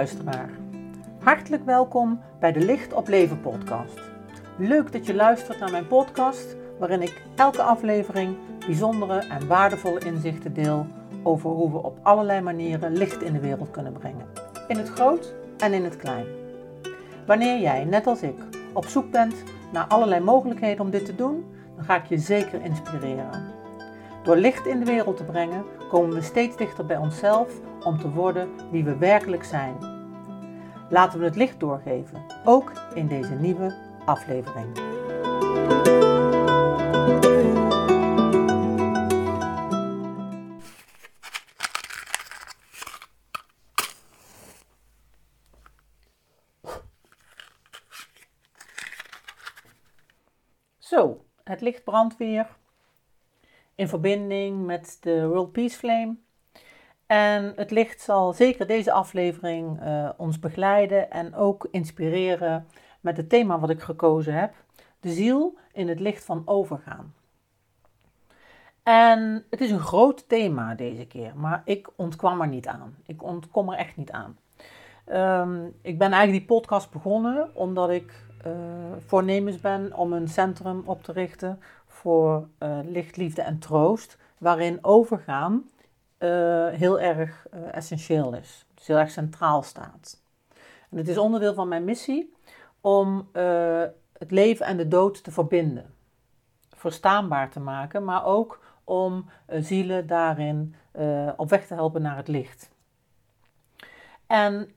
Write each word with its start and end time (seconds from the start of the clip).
luisteraar. 0.00 0.50
Hartelijk 1.18 1.64
welkom 1.64 2.20
bij 2.38 2.52
de 2.52 2.60
Licht 2.60 2.92
op 2.92 3.08
Leven 3.08 3.40
podcast. 3.40 4.00
Leuk 4.56 4.92
dat 4.92 5.06
je 5.06 5.14
luistert 5.14 5.58
naar 5.58 5.70
mijn 5.70 5.86
podcast, 5.86 6.56
waarin 6.78 7.02
ik 7.02 7.22
elke 7.36 7.62
aflevering 7.62 8.36
bijzondere 8.66 9.18
en 9.18 9.46
waardevolle 9.46 9.98
inzichten 9.98 10.54
deel 10.54 10.86
over 11.22 11.50
hoe 11.50 11.70
we 11.70 11.82
op 11.82 11.98
allerlei 12.02 12.40
manieren 12.40 12.96
licht 12.96 13.22
in 13.22 13.32
de 13.32 13.40
wereld 13.40 13.70
kunnen 13.70 13.92
brengen. 13.92 14.26
In 14.68 14.76
het 14.76 14.88
groot 14.88 15.34
en 15.58 15.72
in 15.72 15.84
het 15.84 15.96
klein. 15.96 16.26
Wanneer 17.26 17.60
jij, 17.60 17.84
net 17.84 18.06
als 18.06 18.22
ik, 18.22 18.38
op 18.72 18.84
zoek 18.84 19.10
bent 19.10 19.34
naar 19.72 19.86
allerlei 19.86 20.20
mogelijkheden 20.24 20.84
om 20.84 20.90
dit 20.90 21.04
te 21.04 21.14
doen, 21.14 21.44
dan 21.76 21.84
ga 21.84 21.96
ik 21.96 22.06
je 22.06 22.18
zeker 22.18 22.62
inspireren. 22.62 23.44
Door 24.22 24.36
licht 24.36 24.66
in 24.66 24.78
de 24.78 24.84
wereld 24.84 25.16
te 25.16 25.24
brengen, 25.24 25.64
komen 25.88 26.14
we 26.14 26.22
steeds 26.22 26.56
dichter 26.56 26.86
bij 26.86 26.96
onszelf 26.96 27.52
om 27.84 27.98
te 27.98 28.10
worden 28.10 28.48
wie 28.70 28.84
we 28.84 28.96
werkelijk 28.96 29.44
zijn. 29.44 29.89
Laten 30.90 31.18
we 31.18 31.24
het 31.24 31.36
licht 31.36 31.60
doorgeven, 31.60 32.24
ook 32.44 32.72
in 32.94 33.06
deze 33.06 33.34
nieuwe 33.34 33.74
aflevering. 34.04 34.78
Zo, 50.78 51.24
het 51.44 51.60
licht 51.60 51.84
brandt 51.84 52.16
weer 52.16 52.56
in 53.74 53.88
verbinding 53.88 54.66
met 54.66 54.96
de 55.00 55.26
World 55.26 55.52
Peace 55.52 55.76
Flame. 55.76 56.16
En 57.10 57.52
het 57.56 57.70
licht 57.70 58.00
zal 58.00 58.32
zeker 58.32 58.66
deze 58.66 58.92
aflevering 58.92 59.82
uh, 59.82 60.08
ons 60.16 60.38
begeleiden 60.38 61.10
en 61.10 61.34
ook 61.34 61.68
inspireren 61.70 62.66
met 63.00 63.16
het 63.16 63.28
thema 63.28 63.58
wat 63.58 63.70
ik 63.70 63.80
gekozen 63.80 64.34
heb: 64.34 64.54
de 65.00 65.10
ziel 65.10 65.58
in 65.72 65.88
het 65.88 66.00
licht 66.00 66.24
van 66.24 66.42
overgaan. 66.44 67.14
En 68.82 69.44
het 69.50 69.60
is 69.60 69.70
een 69.70 69.80
groot 69.80 70.28
thema 70.28 70.74
deze 70.74 71.06
keer, 71.06 71.32
maar 71.36 71.62
ik 71.64 71.88
ontkwam 71.96 72.40
er 72.40 72.48
niet 72.48 72.66
aan. 72.66 72.96
Ik 73.06 73.22
ontkom 73.22 73.70
er 73.70 73.78
echt 73.78 73.96
niet 73.96 74.10
aan. 74.10 74.38
Um, 75.48 75.74
ik 75.82 75.98
ben 75.98 76.12
eigenlijk 76.12 76.46
die 76.46 76.56
podcast 76.56 76.90
begonnen 76.90 77.50
omdat 77.54 77.90
ik 77.90 78.12
uh, 78.46 78.52
voornemens 79.06 79.60
ben 79.60 79.96
om 79.96 80.12
een 80.12 80.28
centrum 80.28 80.82
op 80.84 81.02
te 81.02 81.12
richten 81.12 81.60
voor 81.86 82.48
uh, 82.58 82.78
licht, 82.82 83.16
liefde 83.16 83.42
en 83.42 83.58
troost, 83.58 84.18
waarin 84.38 84.78
overgaan 84.84 85.64
uh, 86.20 86.68
heel 86.68 87.00
erg 87.00 87.46
uh, 87.54 87.74
essentieel 87.74 88.34
is. 88.34 88.66
Dus 88.74 88.86
heel 88.86 88.96
erg 88.96 89.10
centraal 89.10 89.62
staat. 89.62 90.22
En 90.90 90.96
het 90.96 91.08
is 91.08 91.18
onderdeel 91.18 91.54
van 91.54 91.68
mijn 91.68 91.84
missie 91.84 92.34
om 92.80 93.28
het 94.12 94.30
leven 94.30 94.66
en 94.66 94.76
de 94.76 94.88
dood 94.88 95.24
te 95.24 95.30
verbinden. 95.30 95.94
Verstaanbaar 96.76 97.50
te 97.50 97.60
maken, 97.60 98.04
maar 98.04 98.24
ook 98.24 98.60
om 98.84 99.30
zielen 99.46 100.06
daarin 100.06 100.74
op 101.36 101.50
weg 101.50 101.66
te 101.66 101.74
helpen 101.74 102.02
naar 102.02 102.16
het 102.16 102.28
licht. 102.28 102.70
En 104.26 104.74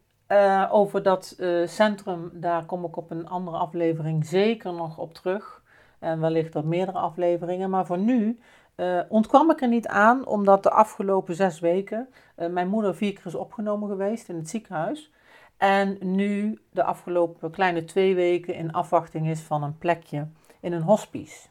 over 0.69 1.03
dat 1.03 1.36
centrum, 1.66 2.30
daar 2.33 2.66
kom 2.66 2.86
ik 2.86 2.97
op 2.97 3.11
een 3.11 3.27
andere 3.27 3.58
aflevering 3.58 4.25
zeker 4.25 4.73
nog 4.73 4.97
op 4.97 5.14
terug. 5.14 5.61
En 5.99 6.19
wellicht 6.19 6.55
op 6.55 6.66
meerdere 6.66 6.97
afleveringen. 6.97 7.69
Maar 7.69 7.86
voor 7.86 7.97
nu 7.97 8.39
uh, 8.75 8.99
ontkwam 9.09 9.52
ik 9.52 9.61
er 9.61 9.67
niet 9.67 9.88
aan, 9.88 10.25
omdat 10.25 10.63
de 10.63 10.71
afgelopen 10.71 11.35
zes 11.35 11.59
weken 11.59 12.09
uh, 12.38 12.47
mijn 12.47 12.67
moeder 12.67 12.95
vier 12.95 13.13
keer 13.13 13.25
is 13.25 13.35
opgenomen 13.35 13.89
geweest 13.89 14.30
in 14.30 14.35
het 14.35 14.49
ziekenhuis. 14.49 15.11
En 15.57 15.98
nu 16.02 16.59
de 16.71 16.83
afgelopen 16.83 17.52
kleine 17.52 17.86
twee 17.86 18.15
weken 18.15 18.53
in 18.53 18.71
afwachting 18.71 19.27
is 19.30 19.42
van 19.42 19.64
een 19.64 19.77
plekje 19.77 20.27
in 20.59 20.73
een 20.73 20.81
hospice. 20.81 21.48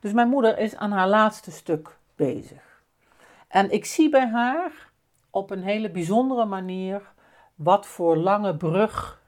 Dus 0.00 0.12
mijn 0.12 0.28
moeder 0.28 0.58
is 0.58 0.76
aan 0.76 0.90
haar 0.90 1.08
laatste 1.08 1.50
stuk 1.50 1.96
bezig. 2.14 2.82
En 3.48 3.70
ik 3.70 3.84
zie 3.84 4.08
bij 4.08 4.28
haar 4.28 4.90
op 5.30 5.50
een 5.50 5.62
hele 5.62 5.90
bijzondere 5.90 6.44
manier 6.44 7.12
wat 7.54 7.86
voor 7.86 8.16
lange 8.16 8.56
brug 8.56 9.22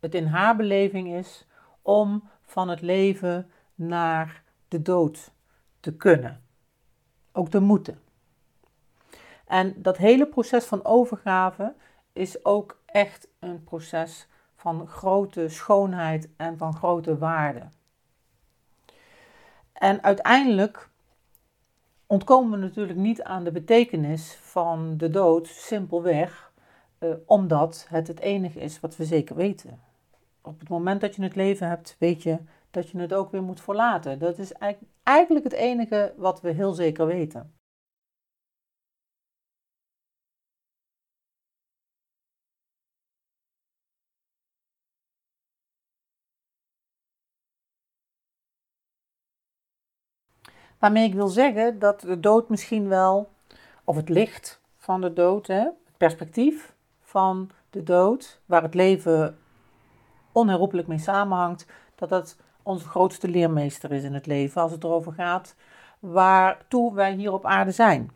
het 0.00 0.14
in 0.14 0.26
haar 0.26 0.56
beleving 0.56 1.14
is 1.14 1.46
om 1.82 2.28
van 2.42 2.68
het 2.68 2.80
leven 2.80 3.50
naar 3.74 4.42
de 4.68 4.82
dood 4.82 5.30
te 5.82 5.96
kunnen. 5.96 6.42
Ook 7.32 7.48
te 7.48 7.60
moeten. 7.60 8.00
En 9.46 9.82
dat 9.82 9.96
hele 9.96 10.26
proces 10.26 10.64
van 10.64 10.84
overgave 10.84 11.74
is 12.12 12.44
ook 12.44 12.80
echt 12.86 13.28
een 13.38 13.64
proces 13.64 14.28
van 14.56 14.86
grote 14.86 15.48
schoonheid 15.48 16.28
en 16.36 16.58
van 16.58 16.74
grote 16.74 17.18
waarde. 17.18 17.62
En 19.72 20.02
uiteindelijk 20.02 20.88
ontkomen 22.06 22.50
we 22.50 22.66
natuurlijk 22.66 22.98
niet 22.98 23.22
aan 23.22 23.44
de 23.44 23.52
betekenis 23.52 24.38
van 24.40 24.96
de 24.96 25.10
dood, 25.10 25.46
simpelweg 25.46 26.52
eh, 26.98 27.10
omdat 27.26 27.86
het 27.88 28.08
het 28.08 28.20
enige 28.20 28.60
is 28.60 28.80
wat 28.80 28.96
we 28.96 29.04
zeker 29.04 29.36
weten. 29.36 29.80
Op 30.40 30.60
het 30.60 30.68
moment 30.68 31.00
dat 31.00 31.14
je 31.16 31.22
het 31.22 31.36
leven 31.36 31.68
hebt, 31.68 31.96
weet 31.98 32.22
je 32.22 32.38
dat 32.70 32.90
je 32.90 32.98
het 32.98 33.14
ook 33.14 33.30
weer 33.30 33.42
moet 33.42 33.60
verlaten. 33.60 34.18
Dat 34.18 34.38
is 34.38 34.52
eigenlijk 34.52 34.91
het 35.44 35.52
enige 35.52 36.14
wat 36.16 36.40
we 36.40 36.50
heel 36.50 36.72
zeker 36.72 37.06
weten. 37.06 37.52
Waarmee 50.78 51.04
ik 51.06 51.14
wil 51.14 51.28
zeggen 51.28 51.78
dat 51.78 52.00
de 52.00 52.20
dood 52.20 52.48
misschien 52.48 52.88
wel, 52.88 53.30
of 53.84 53.96
het 53.96 54.08
licht 54.08 54.60
van 54.76 55.00
de 55.00 55.12
dood, 55.12 55.46
hè, 55.46 55.60
het 55.60 55.96
perspectief 55.96 56.74
van 57.00 57.50
de 57.70 57.82
dood, 57.82 58.40
waar 58.46 58.62
het 58.62 58.74
leven 58.74 59.38
onherroepelijk 60.32 60.88
mee 60.88 60.98
samenhangt, 60.98 61.66
dat 61.94 62.08
dat 62.08 62.36
onze 62.62 62.88
grootste 62.88 63.28
leermeester 63.28 63.92
is 63.92 64.02
in 64.02 64.14
het 64.14 64.26
leven 64.26 64.62
als 64.62 64.72
het 64.72 64.84
erover 64.84 65.12
gaat 65.12 65.54
waartoe 66.02 66.94
wij 66.94 67.12
hier 67.12 67.32
op 67.32 67.46
aarde 67.46 67.70
zijn. 67.70 68.10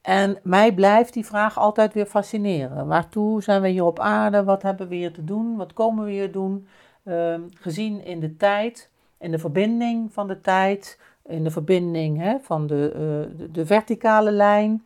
En 0.00 0.38
mij 0.42 0.74
blijft 0.74 1.12
die 1.12 1.26
vraag 1.26 1.58
altijd 1.58 1.94
weer 1.94 2.06
fascineren. 2.06 2.86
Waartoe 2.86 3.42
zijn 3.42 3.62
we 3.62 3.68
hier 3.68 3.84
op 3.84 3.98
aarde? 3.98 4.44
Wat 4.44 4.62
hebben 4.62 4.88
we 4.88 4.94
hier 4.94 5.12
te 5.12 5.24
doen? 5.24 5.56
Wat 5.56 5.72
komen 5.72 6.04
we 6.04 6.10
hier 6.10 6.32
doen? 6.32 6.66
Uh, 7.02 7.34
gezien 7.54 8.04
in 8.04 8.20
de 8.20 8.36
tijd, 8.36 8.90
in 9.18 9.30
de 9.30 9.38
verbinding 9.38 10.12
van 10.12 10.28
de 10.28 10.40
tijd, 10.40 10.98
in 11.24 11.44
de 11.44 11.50
verbinding 11.50 12.18
hè, 12.18 12.38
van 12.40 12.66
de, 12.66 12.92
uh, 13.38 13.48
de, 13.52 13.66
verticale 13.66 14.30
lijn, 14.30 14.84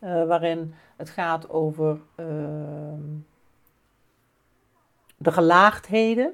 uh, 0.00 0.26
waarin 0.26 0.74
het 0.96 1.10
gaat 1.10 1.50
over 1.50 1.98
ehm, 2.14 3.00
de 5.16 5.32
gelaagdheden. 5.32 6.32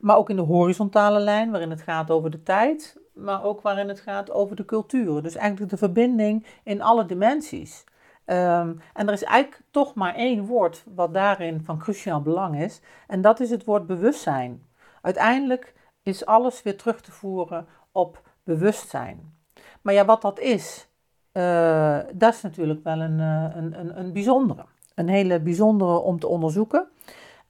Maar 0.00 0.16
ook 0.16 0.30
in 0.30 0.36
de 0.36 0.42
horizontale 0.42 1.18
lijn, 1.18 1.50
waarin 1.50 1.70
het 1.70 1.82
gaat 1.82 2.10
over 2.10 2.30
de 2.30 2.42
tijd, 2.42 3.00
maar 3.14 3.44
ook 3.44 3.60
waarin 3.60 3.88
het 3.88 4.00
gaat 4.00 4.30
over 4.30 4.56
de 4.56 4.64
culturen. 4.64 5.22
Dus 5.22 5.34
eigenlijk 5.34 5.70
de 5.70 5.76
verbinding 5.76 6.46
in 6.64 6.82
alle 6.82 7.06
dimensies. 7.06 7.84
Um, 8.26 8.80
en 8.94 9.06
er 9.06 9.12
is 9.12 9.22
eigenlijk 9.24 9.62
toch 9.70 9.94
maar 9.94 10.14
één 10.14 10.46
woord 10.46 10.84
wat 10.94 11.14
daarin 11.14 11.60
van 11.64 11.78
cruciaal 11.78 12.22
belang 12.22 12.60
is, 12.60 12.80
en 13.06 13.20
dat 13.20 13.40
is 13.40 13.50
het 13.50 13.64
woord 13.64 13.86
bewustzijn. 13.86 14.66
Uiteindelijk 15.02 15.74
is 16.02 16.26
alles 16.26 16.62
weer 16.62 16.76
terug 16.76 17.00
te 17.00 17.12
voeren 17.12 17.66
op 17.92 18.22
bewustzijn. 18.44 19.34
Maar 19.82 19.94
ja, 19.94 20.04
wat 20.04 20.22
dat 20.22 20.38
is, 20.38 20.88
uh, 21.32 21.98
dat 22.14 22.34
is 22.34 22.42
natuurlijk 22.42 22.84
wel 22.84 23.00
een, 23.00 23.18
uh, 23.18 23.44
een, 23.54 23.80
een, 23.80 23.98
een 23.98 24.12
bijzondere. 24.12 24.64
Een 24.94 25.08
hele 25.08 25.40
bijzondere 25.40 25.98
om 25.98 26.18
te 26.18 26.26
onderzoeken. 26.26 26.88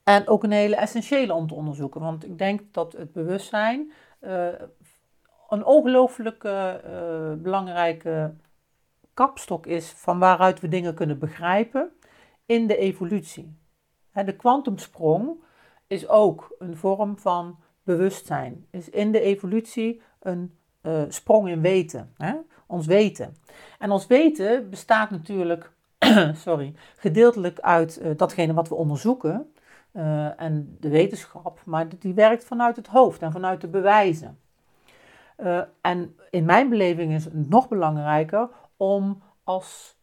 En 0.03 0.27
ook 0.27 0.43
een 0.43 0.51
hele 0.51 0.75
essentiële 0.75 1.33
om 1.33 1.47
te 1.47 1.53
onderzoeken. 1.53 2.01
Want 2.01 2.25
ik 2.25 2.37
denk 2.37 2.61
dat 2.71 2.93
het 2.93 3.11
bewustzijn 3.11 3.91
uh, 4.21 4.47
een 5.49 5.65
ongelooflijk 5.65 6.43
uh, 6.43 6.73
belangrijke 7.37 8.33
kapstok 9.13 9.65
is 9.65 9.89
van 9.89 10.19
waaruit 10.19 10.59
we 10.59 10.67
dingen 10.67 10.93
kunnen 10.93 11.19
begrijpen 11.19 11.91
in 12.45 12.67
de 12.67 12.77
evolutie. 12.77 13.57
de 14.13 14.35
kwantumsprong 14.35 15.43
is 15.87 16.07
ook 16.07 16.55
een 16.59 16.77
vorm 16.77 17.17
van 17.17 17.59
bewustzijn. 17.83 18.67
Is 18.69 18.89
in 18.89 19.11
de 19.11 19.21
evolutie 19.21 20.01
een 20.19 20.57
uh, 20.81 21.01
sprong 21.07 21.49
in 21.49 21.61
weten. 21.61 22.13
Hè? 22.17 22.33
Ons 22.67 22.85
weten. 22.85 23.35
En 23.79 23.91
ons 23.91 24.07
weten 24.07 24.69
bestaat 24.69 25.09
natuurlijk 25.09 25.71
sorry, 26.33 26.73
gedeeltelijk 26.95 27.59
uit 27.59 28.01
datgene 28.17 28.53
wat 28.53 28.69
we 28.69 28.75
onderzoeken. 28.75 29.53
Uh, 29.93 30.41
en 30.41 30.77
de 30.79 30.89
wetenschap, 30.89 31.61
maar 31.65 31.99
die 31.99 32.13
werkt 32.13 32.43
vanuit 32.43 32.75
het 32.75 32.87
hoofd 32.87 33.21
en 33.21 33.31
vanuit 33.31 33.61
de 33.61 33.67
bewijzen. 33.67 34.39
Uh, 35.37 35.61
en 35.81 36.15
in 36.29 36.45
mijn 36.45 36.69
beleving 36.69 37.13
is 37.13 37.23
het 37.25 37.49
nog 37.49 37.67
belangrijker 37.67 38.49
om 38.77 39.21
als 39.43 39.97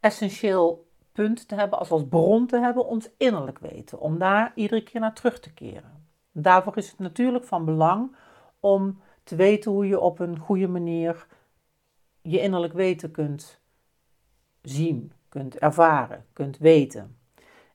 essentieel 0.00 0.86
punt 1.12 1.48
te 1.48 1.54
hebben, 1.54 1.78
als 1.78 1.90
als 1.90 2.08
bron 2.08 2.46
te 2.46 2.58
hebben, 2.58 2.86
ons 2.86 3.10
innerlijk 3.16 3.58
weten. 3.58 4.00
Om 4.00 4.18
daar 4.18 4.52
iedere 4.54 4.82
keer 4.82 5.00
naar 5.00 5.14
terug 5.14 5.40
te 5.40 5.52
keren. 5.52 6.06
Daarvoor 6.32 6.76
is 6.76 6.90
het 6.90 6.98
natuurlijk 6.98 7.44
van 7.44 7.64
belang 7.64 8.16
om 8.60 9.00
te 9.24 9.36
weten 9.36 9.70
hoe 9.70 9.86
je 9.86 10.00
op 10.00 10.18
een 10.18 10.38
goede 10.38 10.68
manier 10.68 11.26
je 12.22 12.40
innerlijk 12.40 12.72
weten 12.72 13.10
kunt 13.10 13.60
zien, 14.62 15.12
kunt 15.28 15.58
ervaren, 15.58 16.24
kunt 16.32 16.58
weten. 16.58 17.18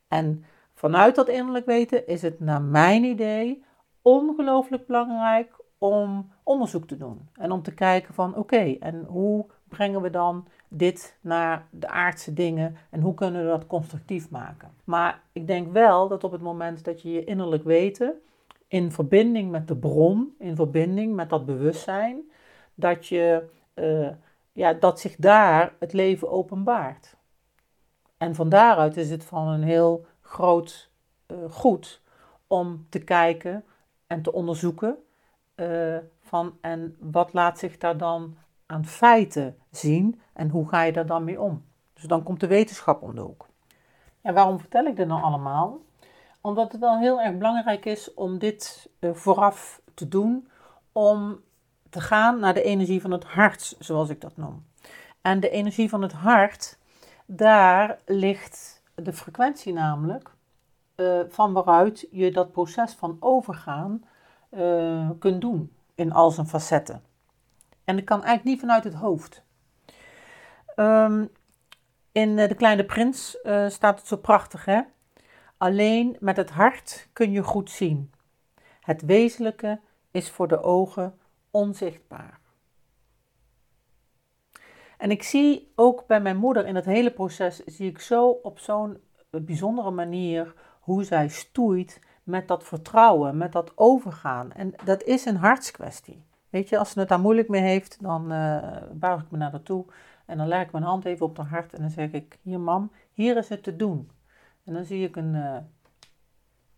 En 0.08 0.46
vanuit 0.80 1.16
dat 1.16 1.28
innerlijk 1.28 1.66
weten 1.66 2.08
is 2.08 2.22
het 2.22 2.40
naar 2.40 2.62
mijn 2.62 3.04
idee 3.04 3.64
ongelooflijk 4.02 4.86
belangrijk 4.86 5.54
om 5.78 6.32
onderzoek 6.44 6.88
te 6.88 6.98
doen. 6.98 7.30
En 7.34 7.52
om 7.52 7.62
te 7.62 7.74
kijken 7.74 8.14
van 8.14 8.36
oké, 8.36 8.76
en 8.80 9.06
hoe 9.08 9.46
brengen 9.68 10.02
we 10.02 10.10
dan 10.10 10.48
dit 10.68 11.18
naar 11.22 11.66
de 11.70 11.88
aardse 11.88 12.34
dingen 12.34 12.76
en 12.90 13.02
hoe 13.02 13.14
kunnen 13.14 13.44
we 13.44 13.50
dat 13.50 13.68
constructief 13.68 14.30
maken? 14.30 14.72
Maar 14.84 15.22
ik 15.32 15.48
denk 15.48 15.72
wel 15.72 16.08
dat 16.08 16.24
op 16.24 16.32
het 16.32 16.42
moment 16.42 16.84
dat 16.84 17.02
je 17.02 17.12
je 17.12 17.24
innerlijk 17.24 17.64
weten 17.64 18.14
in 18.68 18.92
verbinding 18.92 19.52
met 19.52 19.68
de 19.68 19.76
bron, 19.76 20.36
in 20.38 20.56
verbinding 20.56 21.16
met 21.16 21.30
dat 21.30 21.46
bewustzijn, 21.46 22.22
dat, 22.76 23.08
je, 23.08 23.50
uh, 23.76 24.10
ja, 24.52 24.74
dat 24.74 25.00
zich 25.00 25.16
daar 25.16 25.74
het 25.80 25.94
leven 25.94 26.32
openbaart. 26.32 27.18
En 28.18 28.36
van 28.36 28.50
daaruit 28.50 28.98
is 28.98 29.10
het 29.10 29.26
van 29.26 29.48
een 29.48 29.64
heel 29.64 30.06
groot 30.30 30.90
uh, 31.28 31.38
goed 31.52 32.02
om 32.48 32.86
te 32.90 33.00
kijken 33.00 33.64
en 34.08 34.22
te 34.22 34.34
onderzoeken 34.34 34.98
uh, 35.56 35.98
van 36.22 36.58
en 36.62 36.98
wat 37.00 37.34
laat 37.34 37.60
zich 37.60 37.78
daar 37.78 37.98
dan 37.98 38.36
aan 38.66 38.86
feiten 38.86 39.58
zien 39.72 40.22
en 40.34 40.50
hoe 40.50 40.68
ga 40.68 40.84
je 40.84 40.92
daar 40.92 41.06
dan 41.06 41.24
mee 41.24 41.42
om. 41.42 41.66
Dus 41.94 42.04
dan 42.04 42.24
komt 42.24 42.40
de 42.40 42.48
wetenschap 42.48 43.02
om 43.02 43.16
de 43.16 43.22
hoek. 43.22 43.48
En 44.22 44.34
waarom 44.34 44.60
vertel 44.60 44.86
ik 44.86 44.96
dit 44.96 45.08
nou 45.08 45.22
allemaal? 45.22 45.80
Omdat 46.42 46.72
het 46.72 46.82
wel 46.82 46.98
heel 46.98 47.22
erg 47.22 47.38
belangrijk 47.38 47.86
is 47.86 48.14
om 48.14 48.38
dit 48.38 48.90
uh, 49.00 49.14
vooraf 49.14 49.82
te 49.94 50.08
doen, 50.08 50.50
om 50.92 51.40
te 51.90 52.02
gaan 52.02 52.40
naar 52.40 52.54
de 52.54 52.64
energie 52.64 53.02
van 53.02 53.12
het 53.12 53.24
hart, 53.24 53.76
zoals 53.80 54.10
ik 54.10 54.22
dat 54.22 54.38
noem. 54.38 54.66
En 55.22 55.40
de 55.40 55.50
energie 55.50 55.90
van 55.90 56.02
het 56.02 56.14
hart, 56.14 56.78
daar 57.26 58.00
ligt 58.06 58.79
de 59.04 59.14
frequentie 59.14 59.74
namelijk 59.74 60.32
uh, 60.96 61.20
van 61.30 61.54
waaruit 61.54 62.08
je 62.12 62.32
dat 62.32 62.52
proces 62.52 62.94
van 62.94 63.18
overgaan 63.20 64.04
uh, 64.52 65.10
kunt 65.20 65.42
doen 65.42 65.74
in 65.96 66.12
al 66.12 66.32
zijn 66.32 66.48
facetten. 66.48 67.04
En 67.84 67.96
dat 67.96 68.06
kan 68.06 68.24
eigenlijk 68.24 68.50
niet 68.50 68.60
vanuit 68.60 68.84
het 68.84 68.94
hoofd. 68.94 69.44
Um, 70.76 71.30
in 72.12 72.36
De 72.36 72.56
Kleine 72.56 72.86
Prins 72.86 73.38
staat 73.68 74.00
het 74.00 74.08
zo 74.08 74.18
prachtig, 74.18 74.66
hè? 74.66 74.82
Alleen 75.58 76.18
met 76.20 76.38
het 76.38 76.50
hart 76.50 77.10
kun 77.14 77.32
je 77.32 77.44
goed 77.44 77.70
zien. 77.70 78.12
Het 78.82 79.02
wezenlijke 79.02 79.80
is 80.12 80.30
voor 80.30 80.48
de 80.48 80.62
ogen 80.62 81.20
onzichtbaar. 81.52 82.40
En 85.00 85.12
ik 85.12 85.24
zie 85.24 85.72
ook 85.76 86.08
bij 86.08 86.22
mijn 86.22 86.38
moeder 86.38 86.66
in 86.66 86.76
het 86.76 86.86
hele 86.86 87.12
proces, 87.12 87.64
zie 87.66 87.90
ik 87.90 88.00
zo 88.00 88.30
op 88.30 88.60
zo'n 88.60 88.98
bijzondere 89.30 89.92
manier 89.92 90.54
hoe 90.80 91.04
zij 91.04 91.28
stoeit 91.28 92.02
met 92.24 92.48
dat 92.48 92.64
vertrouwen, 92.64 93.38
met 93.38 93.52
dat 93.52 93.72
overgaan. 93.76 94.52
En 94.52 94.74
dat 94.84 95.04
is 95.04 95.26
een 95.26 95.36
hartskwestie. 95.36 96.24
Weet 96.50 96.70
je, 96.70 96.78
als 96.78 96.92
ze 96.92 97.00
het 97.00 97.10
daar 97.10 97.20
moeilijk 97.20 97.50
mee 97.50 97.62
heeft, 97.62 98.02
dan 98.02 98.32
uh, 98.32 98.78
buig 98.94 99.22
ik 99.22 99.32
me 99.32 99.38
naar 99.38 99.52
haar 99.52 99.64
toe 99.64 99.86
en 100.26 100.38
dan 100.38 100.48
leg 100.48 100.62
ik 100.62 100.72
mijn 100.72 100.84
hand 100.84 101.06
even 101.06 101.26
op 101.26 101.38
haar 101.38 101.48
hart 101.48 101.74
en 101.74 101.82
dan 101.82 101.90
zeg 101.90 102.12
ik: 102.12 102.40
Hier, 102.42 102.60
mam, 102.60 102.92
hier 103.12 103.38
is 103.38 103.50
het 103.50 103.64
te 103.64 103.76
doen. 103.76 104.12
En 104.64 104.74
dan 104.74 104.86
zie 104.86 105.04
ik 105.04 105.16
een 105.16 105.34
uh, 105.34 105.58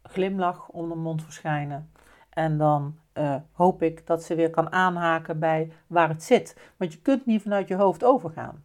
glimlach 0.03 0.69
om 0.69 0.89
de 0.89 0.95
mond 0.95 1.23
verschijnen. 1.23 1.91
En 2.33 2.57
dan 2.57 2.95
uh, 3.13 3.35
hoop 3.51 3.81
ik 3.81 4.07
dat 4.07 4.23
ze 4.23 4.35
weer 4.35 4.49
kan 4.49 4.71
aanhaken 4.71 5.39
bij 5.39 5.71
waar 5.87 6.09
het 6.09 6.23
zit. 6.23 6.57
Want 6.77 6.93
je 6.93 6.99
kunt 6.99 7.25
niet 7.25 7.41
vanuit 7.41 7.67
je 7.67 7.75
hoofd 7.75 8.03
overgaan. 8.03 8.63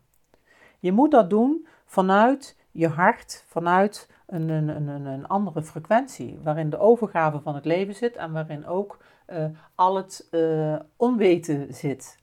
Je 0.78 0.92
moet 0.92 1.10
dat 1.10 1.30
doen 1.30 1.66
vanuit 1.84 2.56
je 2.70 2.88
hart, 2.88 3.44
vanuit 3.46 4.10
een, 4.26 4.48
een, 4.48 4.68
een, 4.68 5.06
een 5.06 5.26
andere 5.26 5.62
frequentie, 5.62 6.38
waarin 6.42 6.70
de 6.70 6.78
overgave 6.78 7.40
van 7.40 7.54
het 7.54 7.64
leven 7.64 7.94
zit 7.94 8.16
en 8.16 8.32
waarin 8.32 8.66
ook 8.66 8.98
uh, 9.28 9.44
al 9.74 9.96
het 9.96 10.28
uh, 10.30 10.76
onweten 10.96 11.74
zit. 11.74 12.18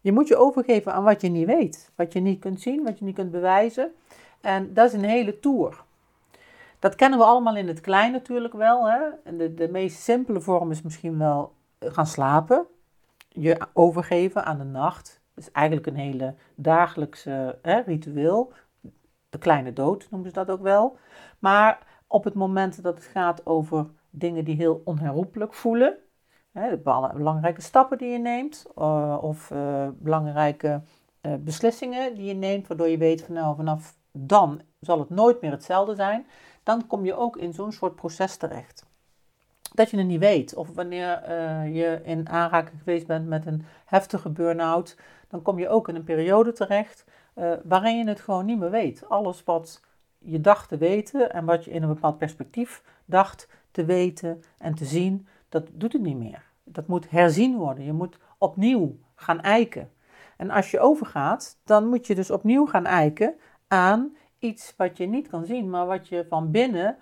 Je 0.00 0.12
moet 0.12 0.28
je 0.28 0.36
overgeven 0.36 0.92
aan 0.92 1.04
wat 1.04 1.20
je 1.20 1.28
niet 1.28 1.46
weet, 1.46 1.90
wat 1.94 2.12
je 2.12 2.20
niet 2.20 2.40
kunt 2.40 2.60
zien, 2.60 2.82
wat 2.82 2.98
je 2.98 3.04
niet 3.04 3.14
kunt 3.14 3.30
bewijzen. 3.30 3.92
En 4.40 4.74
dat 4.74 4.86
is 4.86 4.92
een 4.92 5.04
hele 5.04 5.38
tour. 5.38 5.84
Dat 6.82 6.94
kennen 6.94 7.18
we 7.18 7.24
allemaal 7.24 7.56
in 7.56 7.68
het 7.68 7.80
klein 7.80 8.12
natuurlijk 8.12 8.54
wel. 8.54 8.90
Hè? 8.90 8.98
De, 9.36 9.54
de 9.54 9.68
meest 9.68 10.00
simpele 10.00 10.40
vorm 10.40 10.70
is 10.70 10.82
misschien 10.82 11.18
wel 11.18 11.54
gaan 11.78 12.06
slapen. 12.06 12.66
Je 13.28 13.66
overgeven 13.72 14.44
aan 14.44 14.58
de 14.58 14.64
nacht. 14.64 15.20
Dat 15.34 15.44
is 15.44 15.50
eigenlijk 15.50 15.86
een 15.86 15.96
hele 15.96 16.34
dagelijkse 16.54 17.58
hè, 17.62 17.80
ritueel. 17.80 18.52
De 19.28 19.38
kleine 19.38 19.72
dood 19.72 20.06
noemen 20.10 20.28
ze 20.28 20.34
dat 20.34 20.50
ook 20.50 20.62
wel. 20.62 20.96
Maar 21.38 21.78
op 22.06 22.24
het 22.24 22.34
moment 22.34 22.82
dat 22.82 22.94
het 22.94 23.04
gaat 23.04 23.46
over 23.46 23.86
dingen 24.10 24.44
die 24.44 24.56
heel 24.56 24.82
onherroepelijk 24.84 25.54
voelen, 25.54 25.96
hè, 26.52 26.70
de 26.70 27.10
belangrijke 27.14 27.62
stappen 27.62 27.98
die 27.98 28.08
je 28.08 28.18
neemt, 28.18 28.66
uh, 28.78 29.18
of 29.20 29.50
uh, 29.50 29.88
belangrijke 29.92 30.82
beslissingen 31.40 32.14
die 32.14 32.24
je 32.24 32.34
neemt, 32.34 32.66
waardoor 32.66 32.88
je 32.88 32.98
weet 32.98 33.28
nou 33.28 33.56
vanaf 33.56 33.96
dan 34.12 34.60
zal 34.80 34.98
het 34.98 35.10
nooit 35.10 35.40
meer 35.40 35.50
hetzelfde 35.50 35.94
zijn, 35.94 36.26
dan 36.62 36.86
kom 36.86 37.04
je 37.04 37.14
ook 37.14 37.36
in 37.36 37.52
zo'n 37.52 37.72
soort 37.72 37.94
proces 37.94 38.36
terecht. 38.36 38.86
Dat 39.74 39.90
je 39.90 39.96
het 39.96 40.06
niet 40.06 40.20
weet. 40.20 40.54
Of 40.54 40.68
wanneer 40.74 41.30
je 41.70 42.00
in 42.04 42.28
aanraking 42.28 42.78
geweest 42.78 43.06
bent 43.06 43.26
met 43.26 43.46
een 43.46 43.64
heftige 43.84 44.30
burn-out, 44.30 44.96
dan 45.28 45.42
kom 45.42 45.58
je 45.58 45.68
ook 45.68 45.88
in 45.88 45.94
een 45.94 46.04
periode 46.04 46.52
terecht 46.52 47.04
waarin 47.64 47.98
je 47.98 48.08
het 48.08 48.20
gewoon 48.20 48.44
niet 48.44 48.58
meer 48.58 48.70
weet. 48.70 49.08
Alles 49.08 49.44
wat 49.44 49.80
je 50.18 50.40
dacht 50.40 50.68
te 50.68 50.76
weten 50.76 51.32
en 51.32 51.44
wat 51.44 51.64
je 51.64 51.70
in 51.70 51.82
een 51.82 51.94
bepaald 51.94 52.18
perspectief 52.18 52.82
dacht 53.04 53.48
te 53.70 53.84
weten 53.84 54.42
en 54.58 54.74
te 54.74 54.84
zien, 54.84 55.26
dat 55.48 55.68
doet 55.72 55.92
het 55.92 56.02
niet 56.02 56.16
meer. 56.16 56.44
Dat 56.64 56.86
moet 56.86 57.10
herzien 57.10 57.56
worden. 57.56 57.84
Je 57.84 57.92
moet 57.92 58.18
opnieuw 58.38 58.98
gaan 59.14 59.40
eiken. 59.40 59.90
En 60.36 60.50
als 60.50 60.70
je 60.70 60.80
overgaat, 60.80 61.58
dan 61.64 61.88
moet 61.88 62.06
je 62.06 62.14
dus 62.14 62.30
opnieuw 62.30 62.66
gaan 62.66 62.86
eiken 62.86 63.34
aan 63.68 64.16
iets 64.42 64.74
wat 64.76 64.96
je 64.96 65.06
niet 65.06 65.28
kan 65.28 65.44
zien, 65.44 65.70
maar 65.70 65.86
wat 65.86 66.08
je 66.08 66.26
van 66.28 66.50
binnen 66.50 66.96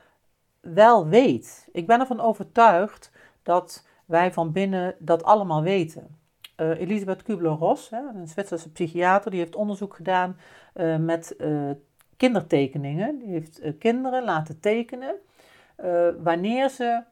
wel 0.60 1.08
weet. 1.08 1.68
Ik 1.72 1.86
ben 1.86 2.00
ervan 2.00 2.20
overtuigd 2.20 3.12
dat 3.42 3.86
wij 4.04 4.32
van 4.32 4.52
binnen 4.52 4.94
dat 4.98 5.22
allemaal 5.22 5.62
weten. 5.62 6.18
Uh, 6.56 6.80
Elisabeth 6.80 7.22
Kubler-Ross, 7.22 7.90
een 7.90 8.28
Zwitserse 8.28 8.72
psychiater, 8.72 9.30
die 9.30 9.40
heeft 9.40 9.56
onderzoek 9.56 9.94
gedaan 9.94 10.36
uh, 10.74 10.96
met 10.96 11.34
uh, 11.38 11.70
kindertekeningen. 12.16 13.18
Die 13.18 13.28
heeft 13.28 13.62
kinderen 13.78 14.24
laten 14.24 14.60
tekenen 14.60 15.14
wanneer 16.22 16.68
ze 16.68 17.02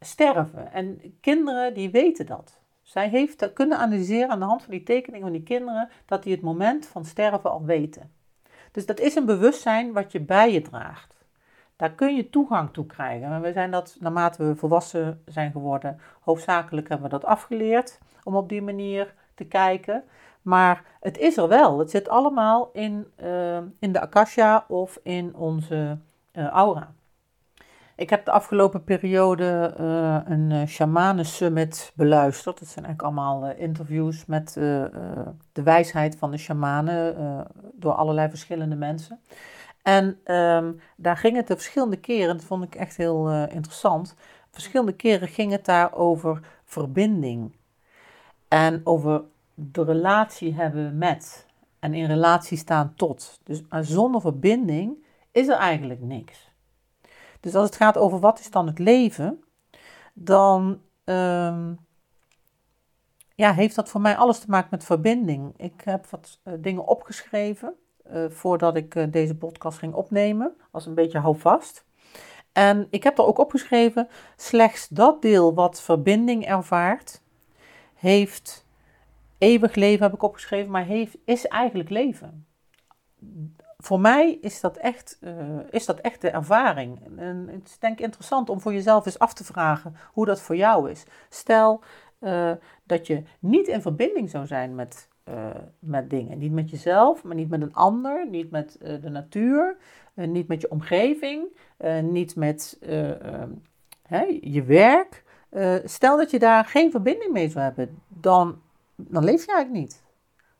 sterven. 0.00 0.72
En 0.72 1.00
kinderen 1.20 1.74
die 1.74 1.90
weten 1.90 2.26
dat. 2.26 2.60
Zij 2.82 3.08
heeft 3.08 3.52
kunnen 3.52 3.78
analyseren 3.78 4.28
aan 4.28 4.38
de 4.38 4.44
hand 4.44 4.62
van 4.62 4.70
die 4.70 4.82
tekeningen 4.82 5.26
van 5.26 5.36
die 5.36 5.42
kinderen 5.42 5.88
dat 6.06 6.22
die 6.22 6.32
het 6.32 6.42
moment 6.42 6.86
van 6.86 7.04
sterven 7.04 7.50
al 7.50 7.64
weten. 7.64 8.10
Dus 8.70 8.86
dat 8.86 9.00
is 9.00 9.14
een 9.14 9.24
bewustzijn 9.24 9.92
wat 9.92 10.12
je 10.12 10.20
bij 10.20 10.52
je 10.52 10.62
draagt. 10.62 11.14
Daar 11.76 11.90
kun 11.90 12.16
je 12.16 12.30
toegang 12.30 12.72
toe 12.72 12.86
krijgen. 12.86 13.32
En 13.32 13.40
we 13.40 13.52
zijn 13.52 13.70
dat, 13.70 13.96
naarmate 14.00 14.44
we 14.44 14.56
volwassen 14.56 15.22
zijn 15.26 15.52
geworden, 15.52 16.00
hoofdzakelijk 16.20 16.88
hebben 16.88 17.10
we 17.10 17.18
dat 17.18 17.24
afgeleerd 17.24 17.98
om 18.22 18.36
op 18.36 18.48
die 18.48 18.62
manier 18.62 19.14
te 19.34 19.44
kijken. 19.44 20.04
Maar 20.42 20.84
het 21.00 21.18
is 21.18 21.36
er 21.36 21.48
wel. 21.48 21.78
Het 21.78 21.90
zit 21.90 22.08
allemaal 22.08 22.70
in, 22.72 23.06
uh, 23.22 23.56
in 23.78 23.92
de 23.92 24.00
akasha 24.00 24.64
of 24.68 24.98
in 25.02 25.34
onze 25.34 25.98
uh, 26.32 26.46
aura. 26.46 26.92
Ik 28.00 28.10
heb 28.10 28.24
de 28.24 28.30
afgelopen 28.30 28.84
periode 28.84 29.74
uh, 29.80 30.18
een 30.24 30.50
uh, 30.50 30.66
shamanen 30.66 31.24
summit 31.24 31.92
beluisterd. 31.94 32.58
Dat 32.58 32.68
zijn 32.68 32.84
eigenlijk 32.84 33.16
allemaal 33.16 33.50
interviews 33.50 34.26
met 34.26 34.52
de 35.52 35.62
wijsheid 35.62 36.16
van 36.16 36.30
de 36.30 36.36
shamanen 36.36 37.46
door 37.74 37.92
allerlei 37.92 38.28
verschillende 38.28 38.76
mensen. 38.76 39.20
En 39.82 40.34
um, 40.34 40.80
daar 40.96 41.16
ging 41.16 41.36
het 41.36 41.46
de 41.46 41.54
verschillende 41.54 41.96
keren, 41.96 42.36
dat 42.36 42.44
vond 42.44 42.64
ik 42.64 42.74
echt 42.74 42.96
heel 42.96 43.30
interessant. 43.30 44.16
Verschillende 44.50 44.92
keren 44.92 45.28
ging 45.28 45.52
het 45.52 45.64
daar 45.64 45.94
over 45.94 46.40
verbinding. 46.64 47.56
En 48.48 48.80
over 48.84 49.22
de 49.54 49.84
relatie 49.84 50.54
hebben 50.54 50.98
met 50.98 51.46
en 51.78 51.94
in 51.94 52.06
relatie 52.06 52.58
staan 52.58 52.92
tot. 52.96 53.40
Dus 53.44 53.62
zonder 53.80 54.20
verbinding 54.20 55.04
is 55.30 55.48
er 55.48 55.56
eigenlijk 55.56 56.00
niks. 56.00 56.49
Dus 57.40 57.54
als 57.54 57.66
het 57.66 57.76
gaat 57.76 57.96
over 57.96 58.20
wat 58.20 58.38
is 58.38 58.50
dan 58.50 58.66
het 58.66 58.78
leven, 58.78 59.44
dan 60.14 60.80
um, 61.04 61.78
ja, 63.34 63.52
heeft 63.52 63.74
dat 63.74 63.88
voor 63.88 64.00
mij 64.00 64.16
alles 64.16 64.38
te 64.38 64.50
maken 64.50 64.68
met 64.70 64.84
verbinding. 64.84 65.52
Ik 65.56 65.80
heb 65.84 66.06
wat 66.06 66.40
uh, 66.44 66.54
dingen 66.58 66.86
opgeschreven, 66.86 67.74
voordat 68.28 68.76
ik 68.76 69.12
deze 69.12 69.36
podcast 69.36 69.78
ging 69.78 69.94
opnemen, 69.94 70.56
als 70.70 70.86
een 70.86 70.94
beetje 70.94 71.18
houvast. 71.18 71.84
En 72.52 72.86
ik 72.90 73.02
heb 73.02 73.18
er 73.18 73.26
ook 73.26 73.38
opgeschreven, 73.38 74.08
slechts 74.36 74.88
dat 74.88 75.22
deel 75.22 75.54
wat 75.54 75.80
verbinding 75.80 76.46
ervaart, 76.46 77.22
heeft 77.94 78.66
eeuwig 79.38 79.74
leven, 79.74 80.02
heb 80.02 80.14
ik 80.14 80.22
opgeschreven, 80.22 80.70
maar 80.70 80.84
heeft, 80.84 81.16
is 81.24 81.46
eigenlijk 81.46 81.90
leven. 81.90 82.46
Voor 83.82 84.00
mij 84.00 84.38
is 84.40 84.60
dat 84.60 84.76
echt, 84.76 85.18
uh, 85.20 85.32
is 85.70 85.86
dat 85.86 86.00
echt 86.00 86.20
de 86.20 86.30
ervaring. 86.30 86.98
En 87.16 87.48
het 87.52 87.68
is 87.68 87.78
denk 87.78 87.98
ik 87.98 88.04
interessant 88.04 88.50
om 88.50 88.60
voor 88.60 88.72
jezelf 88.72 89.06
eens 89.06 89.18
af 89.18 89.34
te 89.34 89.44
vragen 89.44 89.96
hoe 90.12 90.26
dat 90.26 90.40
voor 90.40 90.56
jou 90.56 90.90
is. 90.90 91.04
Stel 91.28 91.82
uh, 92.20 92.52
dat 92.84 93.06
je 93.06 93.22
niet 93.38 93.68
in 93.68 93.82
verbinding 93.82 94.30
zou 94.30 94.46
zijn 94.46 94.74
met, 94.74 95.08
uh, 95.28 95.34
met 95.78 96.10
dingen. 96.10 96.38
Niet 96.38 96.52
met 96.52 96.70
jezelf, 96.70 97.22
maar 97.22 97.34
niet 97.34 97.48
met 97.48 97.62
een 97.62 97.74
ander, 97.74 98.28
niet 98.28 98.50
met 98.50 98.76
de 98.80 99.08
natuur, 99.10 99.76
niet 100.14 100.48
met 100.48 100.60
je 100.60 100.70
omgeving, 100.70 101.44
niet 102.02 102.36
met 102.36 102.78
hey, 104.02 104.38
je 104.42 104.62
werk. 104.62 105.24
stel 105.84 106.16
dat 106.16 106.30
je 106.30 106.38
daar 106.38 106.64
geen 106.64 106.90
verbinding 106.90 107.32
mee 107.32 107.48
zou 107.48 107.64
hebben, 107.64 107.98
dan 108.08 108.60
dan 109.08 109.24
leef 109.24 109.44
je 109.46 109.52
eigenlijk 109.52 109.84
niet. 109.84 110.02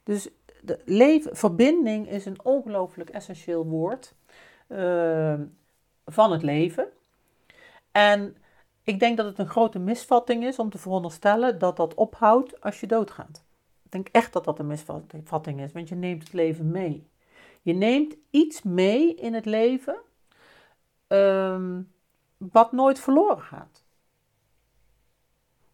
Dus 0.02 0.28
de 0.62 0.80
leven, 0.84 1.36
verbinding 1.36 2.08
is 2.08 2.24
een 2.24 2.44
ongelooflijk 2.44 3.10
essentieel 3.10 3.66
woord 3.66 4.14
uh, 4.68 5.34
van 6.06 6.32
het 6.32 6.42
leven. 6.42 6.88
En 7.92 8.36
ik 8.82 9.00
denk 9.00 9.16
dat 9.16 9.26
het 9.26 9.38
een 9.38 9.48
grote 9.48 9.78
misvatting 9.78 10.44
is 10.44 10.58
om 10.58 10.70
te 10.70 10.78
veronderstellen 10.78 11.58
dat 11.58 11.76
dat 11.76 11.94
ophoudt 11.94 12.60
als 12.60 12.80
je 12.80 12.86
doodgaat. 12.86 13.44
Ik 13.82 13.92
denk 13.92 14.08
echt 14.08 14.32
dat 14.32 14.44
dat 14.44 14.58
een 14.58 14.66
misvatting 14.66 15.60
is, 15.60 15.72
want 15.72 15.88
je 15.88 15.94
neemt 15.94 16.22
het 16.22 16.32
leven 16.32 16.70
mee. 16.70 17.08
Je 17.62 17.72
neemt 17.72 18.16
iets 18.30 18.62
mee 18.62 19.14
in 19.14 19.34
het 19.34 19.44
leven 19.44 19.98
um, 21.08 21.92
wat 22.36 22.72
nooit 22.72 23.00
verloren 23.00 23.42
gaat. 23.42 23.84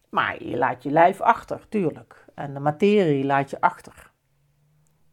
Maar 0.09 0.43
je 0.43 0.57
laat 0.57 0.83
je 0.83 0.91
lijf 0.91 1.21
achter, 1.21 1.69
tuurlijk. 1.69 2.25
En 2.33 2.53
de 2.53 2.59
materie 2.59 3.25
laat 3.25 3.49
je 3.49 3.61
achter. 3.61 4.06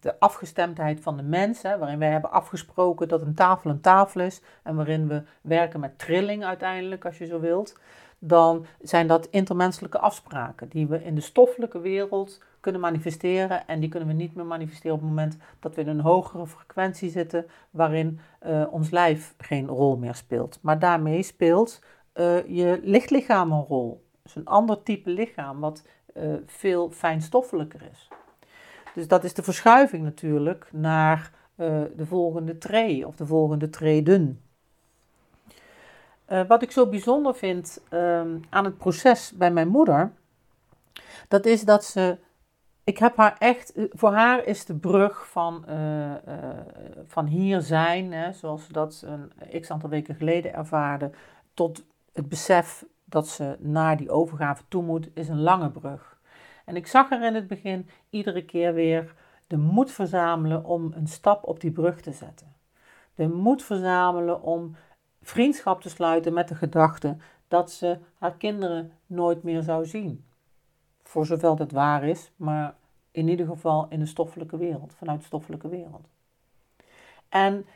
De 0.05 0.21
afgestemdheid 0.21 1.01
van 1.01 1.17
de 1.17 1.23
mens, 1.23 1.63
hè, 1.63 1.79
waarin 1.79 1.99
wij 1.99 2.11
hebben 2.11 2.31
afgesproken 2.31 3.09
dat 3.09 3.23
een 3.23 3.35
tafel 3.35 3.71
een 3.71 3.81
tafel 3.81 4.21
is 4.21 4.43
en 4.63 4.77
waarin 4.77 5.09
we 5.09 5.23
werken 5.41 5.81
met 5.81 5.99
trilling 5.99 6.45
uiteindelijk, 6.45 7.05
als 7.05 7.19
je 7.19 7.27
zo 7.27 7.41
wilt, 7.41 7.79
dan 8.19 8.67
zijn 8.81 9.07
dat 9.07 9.29
intermenselijke 9.31 9.99
afspraken 9.99 10.69
die 10.69 10.87
we 10.87 11.05
in 11.05 11.15
de 11.15 11.21
stoffelijke 11.21 11.81
wereld 11.81 12.43
kunnen 12.61 12.81
manifesteren. 12.81 13.67
En 13.67 13.81
die 13.81 13.89
kunnen 13.89 14.09
we 14.09 14.15
niet 14.15 14.35
meer 14.35 14.47
manifesteren 14.47 14.95
op 14.95 15.01
het 15.01 15.09
moment 15.09 15.37
dat 15.61 15.75
we 15.75 15.81
in 15.81 15.89
een 15.89 16.01
hogere 16.01 16.47
frequentie 16.47 17.11
zitten, 17.11 17.47
waarin 17.71 18.21
uh, 18.47 18.67
ons 18.71 18.91
lijf 18.91 19.35
geen 19.39 19.67
rol 19.67 19.97
meer 19.97 20.15
speelt. 20.15 20.59
Maar 20.63 20.79
daarmee 20.79 21.23
speelt 21.23 21.83
uh, 22.15 22.47
je 22.47 22.81
lichtlichaam 22.83 23.53
een 23.53 23.65
rol. 23.65 24.05
Dus 24.23 24.37
een 24.37 24.47
ander 24.47 24.83
type 24.83 25.11
lichaam 25.11 25.61
wat 25.61 25.87
uh, 26.15 26.35
veel 26.47 26.91
fijnstoffelijker 26.91 27.89
is. 27.93 28.09
Dus 28.95 29.09
dat 29.09 29.25
is 29.25 29.35
de 29.35 29.43
verschuiving 29.43 30.03
natuurlijk 30.03 30.69
naar 30.73 31.31
uh, 31.57 31.83
de 31.97 32.07
volgende 32.07 32.59
tree 32.59 33.07
of 33.07 33.17
de 33.17 33.27
volgende 33.27 33.71
treden. 33.71 34.41
Uh, 36.29 36.47
wat 36.47 36.63
ik 36.63 36.71
zo 36.71 36.89
bijzonder 36.89 37.35
vind 37.35 37.83
um, 37.91 38.41
aan 38.51 38.65
het 38.65 38.79
proces 38.79 39.33
bij 39.33 39.51
mijn 39.51 39.69
moeder, 39.69 40.13
dat 41.29 41.47
is 41.47 41.63
dat 41.63 41.85
ze. 41.85 42.19
Ik 42.85 42.99
heb 42.99 43.17
haar 43.17 43.37
echt. 43.39 43.73
Voor 43.91 44.13
haar 44.13 44.45
is 44.45 44.65
de 44.65 44.75
brug 44.75 45.31
van, 45.31 45.65
van 47.07 47.27
hier 47.27 47.61
zijn, 47.61 48.13
hè, 48.13 48.33
zoals 48.33 48.67
ze 48.67 48.73
dat 48.73 49.05
een 49.07 49.61
x 49.61 49.71
aantal 49.71 49.89
weken 49.89 50.15
geleden 50.15 50.55
ervaarde, 50.55 51.11
tot 51.55 51.85
het 52.13 52.29
besef 52.29 52.85
dat 53.05 53.29
ze 53.29 53.57
naar 53.59 53.97
die 53.97 54.11
overgave 54.11 54.63
toe 54.69 54.83
moet, 54.83 55.09
is 55.15 55.29
een 55.29 55.41
lange 55.41 55.71
brug. 55.71 56.14
En 56.65 56.77
ik 56.77 56.87
zag 56.87 57.11
er 57.11 57.23
in 57.23 57.35
het 57.35 57.47
begin 57.47 57.89
iedere 58.11 58.45
keer 58.45 58.75
weer 58.75 59.15
de 59.47 59.57
moed 59.57 59.91
verzamelen 59.91 60.65
om 60.65 60.93
een 60.95 61.07
stap 61.07 61.45
op 61.45 61.61
die 61.61 61.71
brug 61.71 62.01
te 62.01 62.13
zetten. 62.13 62.55
De 63.15 63.29
moed 63.29 63.63
verzamelen 63.63 64.43
om 64.43 64.77
vriendschap 65.23 65.81
te 65.81 65.89
sluiten 65.89 66.33
met 66.33 66.49
de 66.49 66.55
gedachte 66.55 67.17
dat 67.49 67.71
ze 67.71 67.99
haar 68.19 68.37
kinderen 68.37 68.93
nooit 69.07 69.43
meer 69.43 69.63
zou 69.63 69.87
zien. 69.87 70.25
Voor 71.03 71.27
zover 71.27 71.57
dat 71.57 71.71
waar 71.71 72.05
is, 72.05 72.33
maar 72.37 72.75
in 73.11 73.29
ieder 73.29 73.47
geval 73.47 73.87
in 73.89 73.99
de 73.99 74.07
stoffelijke 74.07 74.57
wereld, 74.57 74.95
vanuit 74.95 75.21
de 75.21 75.27
stoffelijke 75.27 75.69
wereld. 75.69 76.09
En 77.29 77.67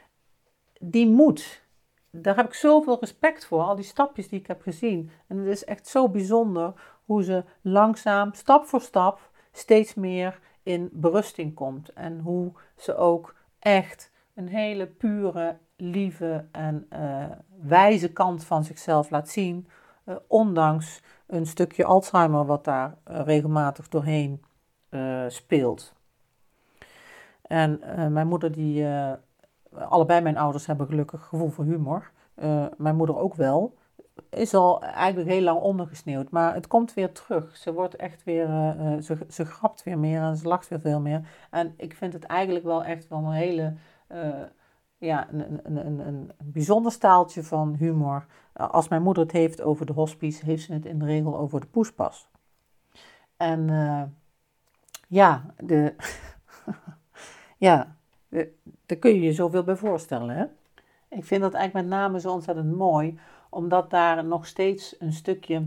die 0.80 1.06
moed, 1.06 1.62
daar 2.10 2.36
heb 2.36 2.46
ik 2.46 2.54
zoveel 2.54 2.98
respect 3.00 3.46
voor, 3.46 3.62
al 3.62 3.76
die 3.76 3.84
stapjes 3.84 4.28
die 4.28 4.38
ik 4.38 4.46
heb 4.46 4.62
gezien. 4.62 5.10
En 5.26 5.38
het 5.38 5.46
is 5.46 5.64
echt 5.64 5.86
zo 5.86 6.08
bijzonder 6.08 6.72
hoe 7.04 7.22
ze 7.22 7.44
langzaam, 7.60 8.34
stap 8.34 8.66
voor 8.66 8.80
stap, 8.80 9.30
steeds 9.52 9.94
meer 9.94 10.40
in 10.62 10.88
berusting 10.92 11.54
komt. 11.54 11.92
En 11.92 12.20
hoe 12.20 12.52
ze 12.76 12.96
ook 12.96 13.34
echt 13.58 14.12
een 14.34 14.48
hele 14.48 14.86
pure, 14.86 15.58
lieve 15.76 16.46
en 16.52 16.86
uh, 16.92 17.24
wijze 17.62 18.12
kant 18.12 18.44
van 18.44 18.64
zichzelf 18.64 19.10
laat 19.10 19.28
zien. 19.28 19.68
Uh, 20.04 20.16
ondanks 20.26 21.02
een 21.26 21.46
stukje 21.46 21.84
Alzheimer 21.84 22.46
wat 22.46 22.64
daar 22.64 22.96
uh, 23.10 23.20
regelmatig 23.24 23.88
doorheen 23.88 24.42
speelt. 25.28 25.94
En 27.42 27.80
mijn 28.12 28.26
moeder 28.26 28.52
die 28.52 28.86
allebei 29.88 30.20
mijn 30.20 30.36
ouders 30.36 30.66
hebben 30.66 30.86
gelukkig 30.86 31.24
gevoel 31.24 31.48
voor 31.48 31.64
humor. 31.64 32.10
Uh, 32.42 32.66
mijn 32.76 32.96
moeder 32.96 33.18
ook 33.18 33.34
wel. 33.34 33.76
Is 34.30 34.54
al 34.54 34.82
eigenlijk 34.82 35.28
heel 35.28 35.42
lang 35.42 35.60
ondergesneeuwd. 35.60 36.30
Maar 36.30 36.54
het 36.54 36.66
komt 36.66 36.94
weer 36.94 37.12
terug. 37.12 37.56
Ze 37.56 37.72
wordt 37.72 37.96
echt 37.96 38.24
weer. 38.24 38.48
Uh, 38.48 38.98
ze, 39.00 39.18
ze 39.28 39.44
grapt 39.44 39.82
weer 39.82 39.98
meer 39.98 40.20
en 40.20 40.36
ze 40.36 40.48
lacht 40.48 40.68
weer 40.68 40.80
veel 40.80 41.00
meer. 41.00 41.28
En 41.50 41.74
ik 41.76 41.94
vind 41.94 42.12
het 42.12 42.24
eigenlijk 42.24 42.64
wel 42.64 42.84
echt 42.84 43.08
wel 43.08 43.18
een 43.18 43.32
hele. 43.32 43.74
Ja, 44.98 45.28
een, 45.30 45.60
een, 45.62 45.86
een, 45.86 46.06
een, 46.06 46.30
bijzonder 46.44 46.92
staaltje 46.92 47.42
van 47.42 47.74
humor. 47.74 48.26
als 48.52 48.88
mijn 48.88 49.02
moeder 49.02 49.22
het 49.22 49.32
heeft 49.32 49.62
over 49.62 49.86
de 49.86 49.92
hospice, 49.92 50.44
heeft 50.44 50.64
ze 50.64 50.72
het 50.72 50.86
in 50.86 50.98
de 50.98 51.04
regel 51.04 51.38
over 51.38 51.60
de 51.60 51.66
poespas. 51.66 52.28
En 53.36 53.68
ja, 55.08 55.44
de. 55.56 55.94
ja, 57.68 57.96
daar 58.86 58.98
kun 58.98 59.14
je 59.14 59.20
je 59.20 59.32
zoveel 59.32 59.62
bij 59.62 59.76
voorstellen, 59.76 60.36
hè? 60.36 60.44
Ik 61.08 61.24
vind 61.24 61.42
dat 61.42 61.54
eigenlijk 61.54 61.88
met 61.88 61.98
name 61.98 62.20
zo 62.20 62.32
ontzettend 62.32 62.76
mooi, 62.76 63.18
omdat 63.48 63.90
daar 63.90 64.24
nog 64.24 64.46
steeds 64.46 64.96
een 64.98 65.12
stukje 65.12 65.66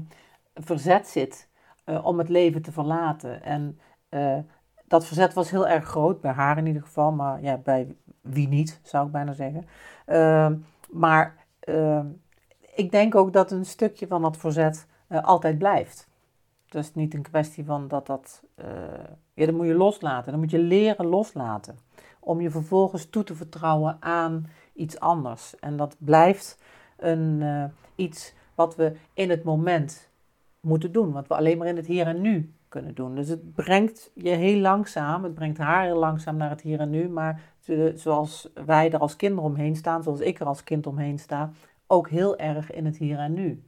verzet 0.55 1.07
zit 1.07 1.49
uh, 1.85 2.05
om 2.05 2.17
het 2.17 2.29
leven 2.29 2.61
te 2.61 2.71
verlaten. 2.71 3.43
En 3.43 3.79
uh, 4.09 4.37
dat 4.87 5.05
verzet 5.05 5.33
was 5.33 5.51
heel 5.51 5.67
erg 5.67 5.85
groot, 5.85 6.21
bij 6.21 6.31
haar 6.31 6.57
in 6.57 6.65
ieder 6.65 6.81
geval, 6.81 7.11
maar 7.11 7.41
ja, 7.41 7.57
bij 7.57 7.95
wie 8.21 8.47
niet, 8.47 8.79
zou 8.83 9.05
ik 9.05 9.11
bijna 9.11 9.33
zeggen. 9.33 9.67
Uh, 10.07 10.51
maar 10.89 11.35
ik 12.75 12.91
denk 12.91 13.15
ook 13.15 13.33
dat 13.33 13.51
een 13.51 13.65
stukje 13.65 14.07
van 14.07 14.21
dat 14.21 14.37
verzet 14.37 14.87
altijd 15.07 15.57
blijft. 15.57 16.09
Is 16.69 16.93
niet 16.93 17.13
een 17.13 17.21
kwestie 17.21 17.65
van 17.65 17.87
dat 17.87 18.05
dat. 18.05 18.43
ja, 19.33 19.45
dan 19.45 19.55
moet 19.55 19.65
je 19.65 19.73
loslaten. 19.73 20.31
Dan 20.31 20.39
moet 20.39 20.51
je 20.51 20.59
leren 20.59 21.05
loslaten 21.05 21.77
om 22.23 22.41
je 22.41 22.49
vervolgens 22.49 23.09
toe 23.09 23.23
te 23.23 23.35
vertrouwen 23.35 23.97
aan 23.99 24.47
iets 24.73 24.99
anders. 24.99 25.59
En 25.59 25.77
dat 25.77 25.95
blijft 25.99 26.57
een, 26.97 27.41
uh, 27.41 27.63
iets 27.95 28.33
wat 28.55 28.75
we 28.75 28.95
in 29.13 29.29
het 29.29 29.43
moment 29.43 30.09
moeten 30.59 30.91
doen, 30.91 31.11
wat 31.11 31.27
we 31.27 31.35
alleen 31.35 31.57
maar 31.57 31.67
in 31.67 31.75
het 31.75 31.85
hier 31.85 32.07
en 32.07 32.21
nu 32.21 32.53
kunnen 32.69 32.95
doen. 32.95 33.15
Dus 33.15 33.27
het 33.27 33.53
brengt 33.53 34.11
je 34.13 34.29
heel 34.29 34.59
langzaam, 34.59 35.23
het 35.23 35.33
brengt 35.33 35.57
haar 35.57 35.83
heel 35.83 35.97
langzaam 35.97 36.37
naar 36.37 36.49
het 36.49 36.61
hier 36.61 36.79
en 36.79 36.89
nu, 36.89 37.09
maar 37.09 37.41
zoals 37.95 38.49
wij 38.65 38.91
er 38.91 38.99
als 38.99 39.15
kinderen 39.15 39.49
omheen 39.49 39.75
staan, 39.75 40.03
zoals 40.03 40.19
ik 40.19 40.39
er 40.39 40.45
als 40.45 40.63
kind 40.63 40.87
omheen 40.87 41.19
sta, 41.19 41.51
ook 41.87 42.09
heel 42.09 42.37
erg 42.37 42.71
in 42.71 42.85
het 42.85 42.97
hier 42.97 43.17
en 43.17 43.33
nu. 43.33 43.63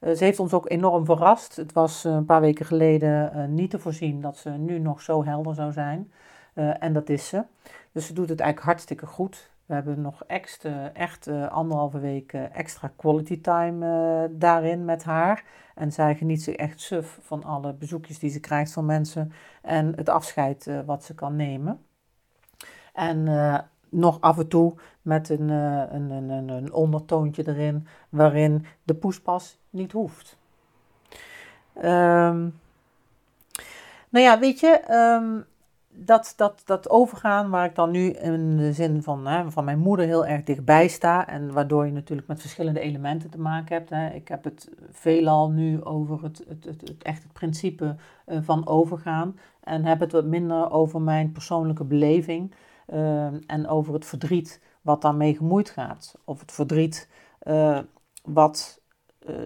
Uh, 0.00 0.14
ze 0.14 0.24
heeft 0.24 0.40
ons 0.40 0.52
ook 0.52 0.70
enorm 0.70 1.04
verrast. 1.04 1.56
Het 1.56 1.72
was 1.72 2.04
uh, 2.04 2.12
een 2.12 2.24
paar 2.24 2.40
weken 2.40 2.66
geleden 2.66 3.54
niet 3.54 3.70
te 3.70 3.78
voorzien 3.78 4.20
dat 4.20 4.36
ze 4.36 4.50
nu 4.50 4.78
nog 4.78 5.00
zo 5.00 5.24
helder 5.24 5.54
zou 5.54 5.72
zijn. 5.72 6.12
Uh, 6.54 6.82
en 6.82 6.92
dat 6.92 7.08
is 7.08 7.28
ze. 7.28 7.42
Dus 7.92 8.06
ze 8.06 8.12
doet 8.12 8.28
het 8.28 8.40
eigenlijk 8.40 8.70
hartstikke 8.70 9.06
goed. 9.06 9.50
We 9.66 9.74
hebben 9.74 10.00
nog 10.00 10.24
echt, 10.26 10.66
echt 10.92 11.28
uh, 11.28 11.48
anderhalve 11.48 11.98
week 11.98 12.32
uh, 12.32 12.56
extra 12.56 12.92
quality 12.96 13.40
time 13.40 14.30
daarin 14.32 14.84
met 14.84 15.04
haar. 15.04 15.44
En 15.74 15.92
zij 15.92 16.14
geniet 16.14 16.42
zich 16.42 16.54
echt 16.54 16.80
suf 16.80 17.18
van 17.22 17.44
alle 17.44 17.72
bezoekjes 17.72 18.18
die 18.18 18.30
ze 18.30 18.40
krijgt 18.40 18.72
van 18.72 18.86
mensen 18.86 19.32
en 19.62 19.92
het 19.96 20.08
afscheid 20.08 20.70
wat 20.86 21.04
ze 21.04 21.14
kan 21.14 21.36
nemen. 21.36 21.80
En 22.92 23.24
nog 23.88 24.20
af 24.20 24.38
en 24.38 24.48
toe 24.48 24.74
met 25.02 25.28
een, 25.28 25.48
een, 25.48 26.10
een, 26.10 26.48
een, 26.48 26.72
ondertoontje 26.72 27.48
erin 27.48 27.86
waarin 28.08 28.66
de 28.82 28.94
poespas 28.94 29.58
niet 29.70 29.92
hoeft. 29.92 30.36
Um, 31.76 32.58
nou 34.08 34.24
ja, 34.26 34.38
weet 34.38 34.60
je, 34.60 34.82
um, 34.90 35.44
dat, 35.96 36.32
dat, 36.36 36.62
dat 36.64 36.90
overgaan 36.90 37.50
waar 37.50 37.64
ik 37.64 37.74
dan 37.74 37.90
nu 37.90 38.10
in 38.10 38.56
de 38.56 38.72
zin 38.72 39.02
van, 39.02 39.26
hè, 39.26 39.50
van 39.50 39.64
mijn 39.64 39.78
moeder 39.78 40.06
heel 40.06 40.26
erg 40.26 40.44
dichtbij 40.44 40.88
sta. 40.88 41.28
En 41.28 41.52
waardoor 41.52 41.86
je 41.86 41.92
natuurlijk 41.92 42.28
met 42.28 42.40
verschillende 42.40 42.80
elementen 42.80 43.30
te 43.30 43.40
maken 43.40 43.76
hebt. 43.76 43.90
Hè. 43.90 44.08
Ik 44.08 44.28
heb 44.28 44.44
het 44.44 44.70
veelal 44.90 45.50
nu 45.50 45.84
over 45.84 46.22
het, 46.22 46.44
het, 46.48 46.64
het, 46.64 47.02
echt 47.02 47.22
het 47.22 47.32
principe 47.32 47.96
uh, 48.26 48.38
van 48.42 48.66
overgaan. 48.66 49.38
En 49.60 49.84
heb 49.84 50.00
het 50.00 50.12
wat 50.12 50.24
minder 50.24 50.70
over 50.70 51.00
mijn 51.00 51.32
persoonlijke 51.32 51.84
beleving. 51.84 52.54
Uh, 52.92 53.26
en 53.46 53.68
over 53.68 53.94
het 53.94 54.04
verdriet 54.04 54.60
wat 54.80 55.02
daarmee 55.02 55.36
gemoeid 55.36 55.70
gaat. 55.70 56.18
Of 56.24 56.40
het 56.40 56.52
verdriet 56.52 57.08
uh, 57.42 57.78
wat 58.22 58.82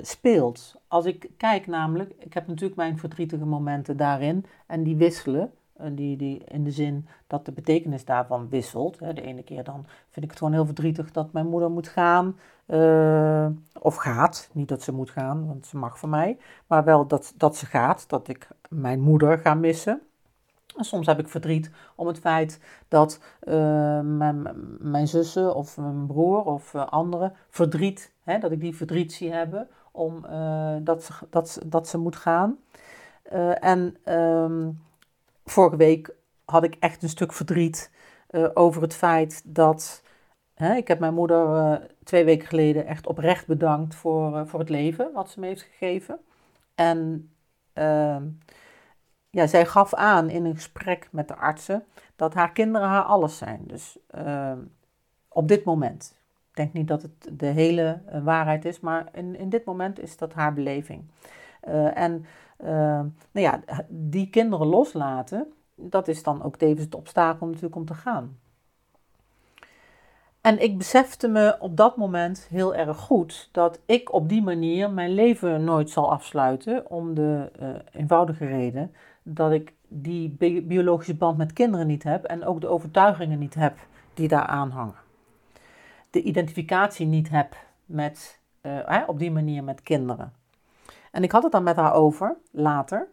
speelt. 0.03 0.75
Als 0.89 1.05
ik 1.05 1.31
kijk 1.37 1.67
namelijk, 1.67 2.13
ik 2.19 2.35
heb 2.35 2.47
natuurlijk 2.47 2.77
mijn 2.77 2.99
verdrietige 2.99 3.45
momenten 3.45 3.97
daarin. 3.97 4.45
En 4.67 4.83
die 4.83 4.97
wisselen. 4.97 5.53
Die, 5.93 6.17
die, 6.17 6.45
in 6.45 6.65
de 6.65 6.71
zin 6.71 7.07
dat 7.27 7.45
de 7.45 7.53
betekenis 7.53 8.05
daarvan 8.05 8.49
wisselt. 8.49 8.99
De 8.99 9.23
ene 9.23 9.43
keer 9.43 9.65
dan 9.65 9.87
vind 10.11 10.25
ik 10.25 10.31
het 10.31 10.39
gewoon 10.39 10.53
heel 10.53 10.67
verdrietig 10.67 11.13
dat 11.13 11.33
mijn 11.33 11.47
moeder 11.47 11.71
moet 11.71 11.89
gaan. 11.89 12.37
Uh, 12.67 13.47
of 13.79 13.97
gaat. 13.97 14.51
Niet 14.53 14.69
dat 14.69 14.83
ze 14.83 14.93
moet 14.93 15.11
gaan, 15.11 15.47
want 15.47 15.67
ze 15.67 15.77
mag 15.77 15.99
van 15.99 16.09
mij. 16.09 16.39
Maar 16.67 16.85
wel 16.85 17.07
dat, 17.07 17.35
dat 17.37 17.57
ze 17.57 17.67
gaat. 17.67 18.09
Dat 18.09 18.29
ik 18.29 18.49
mijn 18.69 19.01
moeder 19.01 19.39
ga 19.39 19.55
missen. 19.55 20.01
En 20.77 20.85
soms 20.85 21.07
heb 21.07 21.19
ik 21.19 21.29
verdriet 21.29 21.71
om 21.95 22.07
het 22.07 22.19
feit 22.19 22.61
dat 22.89 23.21
uh, 23.43 23.55
mijn, 24.01 24.49
mijn 24.79 25.09
zussen 25.09 25.55
of 25.55 25.77
mijn 25.77 26.07
broer 26.07 26.45
of 26.45 26.75
uh, 26.75 26.87
anderen 26.87 27.33
verdriet, 27.49 28.13
hè, 28.23 28.39
dat 28.39 28.51
ik 28.51 28.61
die 28.61 28.77
verdriet 28.77 29.13
zie 29.13 29.33
hebben 29.33 29.69
om, 29.91 30.27
dat, 30.85 31.05
ze, 31.05 31.13
dat, 31.31 31.61
dat 31.67 31.89
ze 31.89 31.99
moet 31.99 32.17
gaan. 32.17 32.59
en 33.61 33.97
um, 34.05 34.81
vorige 35.51 35.77
week 35.77 36.15
had 36.45 36.65
ik 36.65 36.75
echt 36.75 37.03
een 37.03 37.09
stuk 37.09 37.33
verdriet 37.33 37.91
uh, 38.31 38.49
over 38.55 38.83
het 38.83 38.95
feit 38.95 39.43
dat. 39.45 40.03
Hè, 40.55 40.75
ik 40.75 40.89
heb 40.89 40.99
mijn 40.99 41.15
moeder 41.15 41.47
uh, 41.47 41.77
twee 42.05 42.25
weken 42.25 42.47
geleden 42.47 42.87
echt 42.87 43.07
oprecht 43.07 43.47
bedankt 43.47 43.95
voor, 43.95 44.37
uh, 44.37 44.43
voor 44.45 44.61
het 44.61 44.69
leven 44.69 45.13
wat 45.13 45.31
ze 45.31 45.41
me 45.41 45.47
heeft 45.47 45.63
gegeven. 45.63 46.19
En 46.75 47.31
ehm, 47.73 48.23
ja, 49.31 49.47
zij 49.47 49.67
gaf 49.67 49.95
aan 49.95 50.31
in 50.31 50.45
een 50.45 50.55
gesprek 50.55 51.09
met 51.11 51.29
de 51.29 51.37
artsen 51.37 51.85
dat 52.17 52.35
haar 52.35 52.53
kinderen 52.53 52.89
haar 52.89 53.03
alles 53.03 53.39
zijn. 53.39 53.61
Dus 53.67 53.99
ehm, 54.07 54.59
op 55.29 55.49
dit 55.49 55.65
moment. 55.65 56.17
Ik 56.51 56.57
denk 56.57 56.73
niet 56.73 56.89
dat 56.89 57.03
het 57.03 57.29
de 57.39 57.47
hele 57.47 58.01
waarheid 58.23 58.65
is, 58.65 58.81
maar 58.81 59.09
in, 59.13 59.37
in 59.37 59.49
dit 59.49 59.65
moment 59.65 60.01
is 60.01 60.17
dat 60.17 60.33
haar 60.33 60.55
beleving. 60.55 61.05
En 61.95 62.27
uh, 62.65 62.69
nou 62.69 63.11
ja, 63.33 63.61
die 63.89 64.31
kinderen 64.31 64.67
loslaten, 64.67 65.53
dat 65.75 66.09
is 66.09 66.23
dan 66.23 66.43
ook 66.43 66.57
tevens 66.57 66.85
het 66.85 66.95
obstakel 66.95 67.47
natuurlijk 67.47 67.77
om 67.77 67.85
te 67.85 67.95
gaan. 67.95 68.39
En 70.41 70.63
ik 70.63 70.79
besefte 70.79 71.29
me 71.29 71.57
op 71.61 71.77
dat 71.77 71.97
moment 71.97 72.47
heel 72.51 72.75
erg 72.75 72.97
goed 72.99 73.49
dat 73.53 73.81
ik 73.87 74.13
op 74.13 74.29
die 74.29 74.43
manier 74.43 74.91
mijn 74.91 75.15
leven 75.15 75.65
nooit 75.65 75.91
zal 75.91 76.11
afsluiten. 76.11 76.91
Om 76.91 77.15
de 77.15 77.53
uh, 77.63 77.69
eenvoudige 77.93 78.47
reden 78.47 78.93
dat 79.23 79.53
ik 79.53 79.73
die 79.89 80.29
bi 80.29 80.63
biologische 80.63 81.15
band 81.15 81.37
met 81.37 81.53
kinderen 81.53 81.87
niet 81.87 82.03
heb 82.03 82.25
en 82.25 82.45
ook 82.45 82.61
de 82.61 82.69
overtuigingen 82.69 83.39
niet 83.39 83.55
heb 83.55 83.77
die 84.15 84.29
daar 84.29 84.49
hangen. 84.49 84.95
De 86.11 86.23
identificatie 86.23 87.07
niet 87.07 87.29
heb 87.29 87.57
met, 87.85 88.41
op 89.07 89.19
die 89.19 89.31
manier 89.31 89.65
met 89.65 89.83
kinderen. 89.83 90.33
En 91.11 91.23
ik 91.23 91.33
had 91.33 91.43
het 91.43 91.53
dan 91.53 91.63
met 91.63 91.77
haar 91.77 91.95
over, 91.95 92.37
later, 92.51 93.09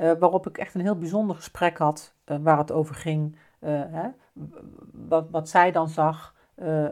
uh, 0.00 0.12
waarop 0.18 0.46
ik 0.46 0.58
echt 0.58 0.74
een 0.74 0.80
heel 0.80 0.98
bijzonder 0.98 1.36
gesprek 1.36 1.78
had, 1.78 2.14
uh, 2.26 2.36
waar 2.42 2.58
het 2.58 2.72
over 2.72 2.94
ging, 2.94 3.36
uh, 3.60 3.70
hè, 3.86 4.08
wat, 4.92 5.30
wat 5.30 5.48
zij 5.48 5.72
dan 5.72 5.88
zag, 5.88 6.36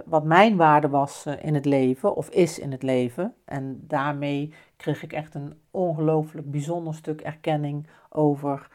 wat 0.04 0.24
mijn 0.24 0.56
waarde 0.56 0.88
was 0.88 1.26
in 1.26 1.54
het 1.54 1.64
leven, 1.64 2.16
of 2.16 2.28
is 2.28 2.58
in 2.58 2.70
het 2.72 2.82
leven. 2.82 3.34
En 3.44 3.84
daarmee 3.86 4.54
kreeg 4.76 5.02
ik 5.02 5.12
echt 5.12 5.34
een 5.34 5.60
ongelooflijk 5.70 6.50
bijzonder 6.50 6.94
stuk 6.94 7.20
erkenning 7.20 7.86
over, 8.08 8.68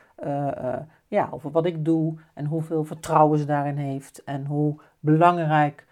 ja, 1.07 1.29
over 1.31 1.51
wat 1.51 1.65
ik 1.65 1.85
doe 1.85 2.17
en 2.33 2.45
hoeveel 2.45 2.83
vertrouwen 2.83 3.39
ze 3.39 3.45
daarin 3.45 3.77
heeft 3.77 4.23
en 4.23 4.45
hoe 4.45 4.81
belangrijk 4.99 5.85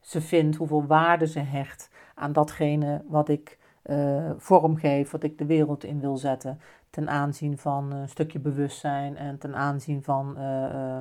ze 0.00 0.20
vindt, 0.20 0.56
hoeveel 0.56 0.86
waarde 0.86 1.26
ze 1.26 1.40
hecht 1.40 1.90
aan 2.14 2.32
datgene 2.32 3.02
wat 3.08 3.28
ik 3.28 3.58
uh, 3.90 5.04
wat 5.10 5.22
ik 5.22 5.38
de 5.38 5.46
wereld 5.46 5.84
in 5.84 6.00
wil 6.00 6.16
zetten. 6.16 6.60
Ten 6.90 7.08
aanzien 7.08 7.58
van 7.58 7.92
een 7.92 8.08
stukje 8.08 8.38
bewustzijn 8.38 9.16
en 9.16 9.38
ten 9.38 9.54
aanzien 9.54 10.02
van, 10.02 10.34
uh, 10.38 10.98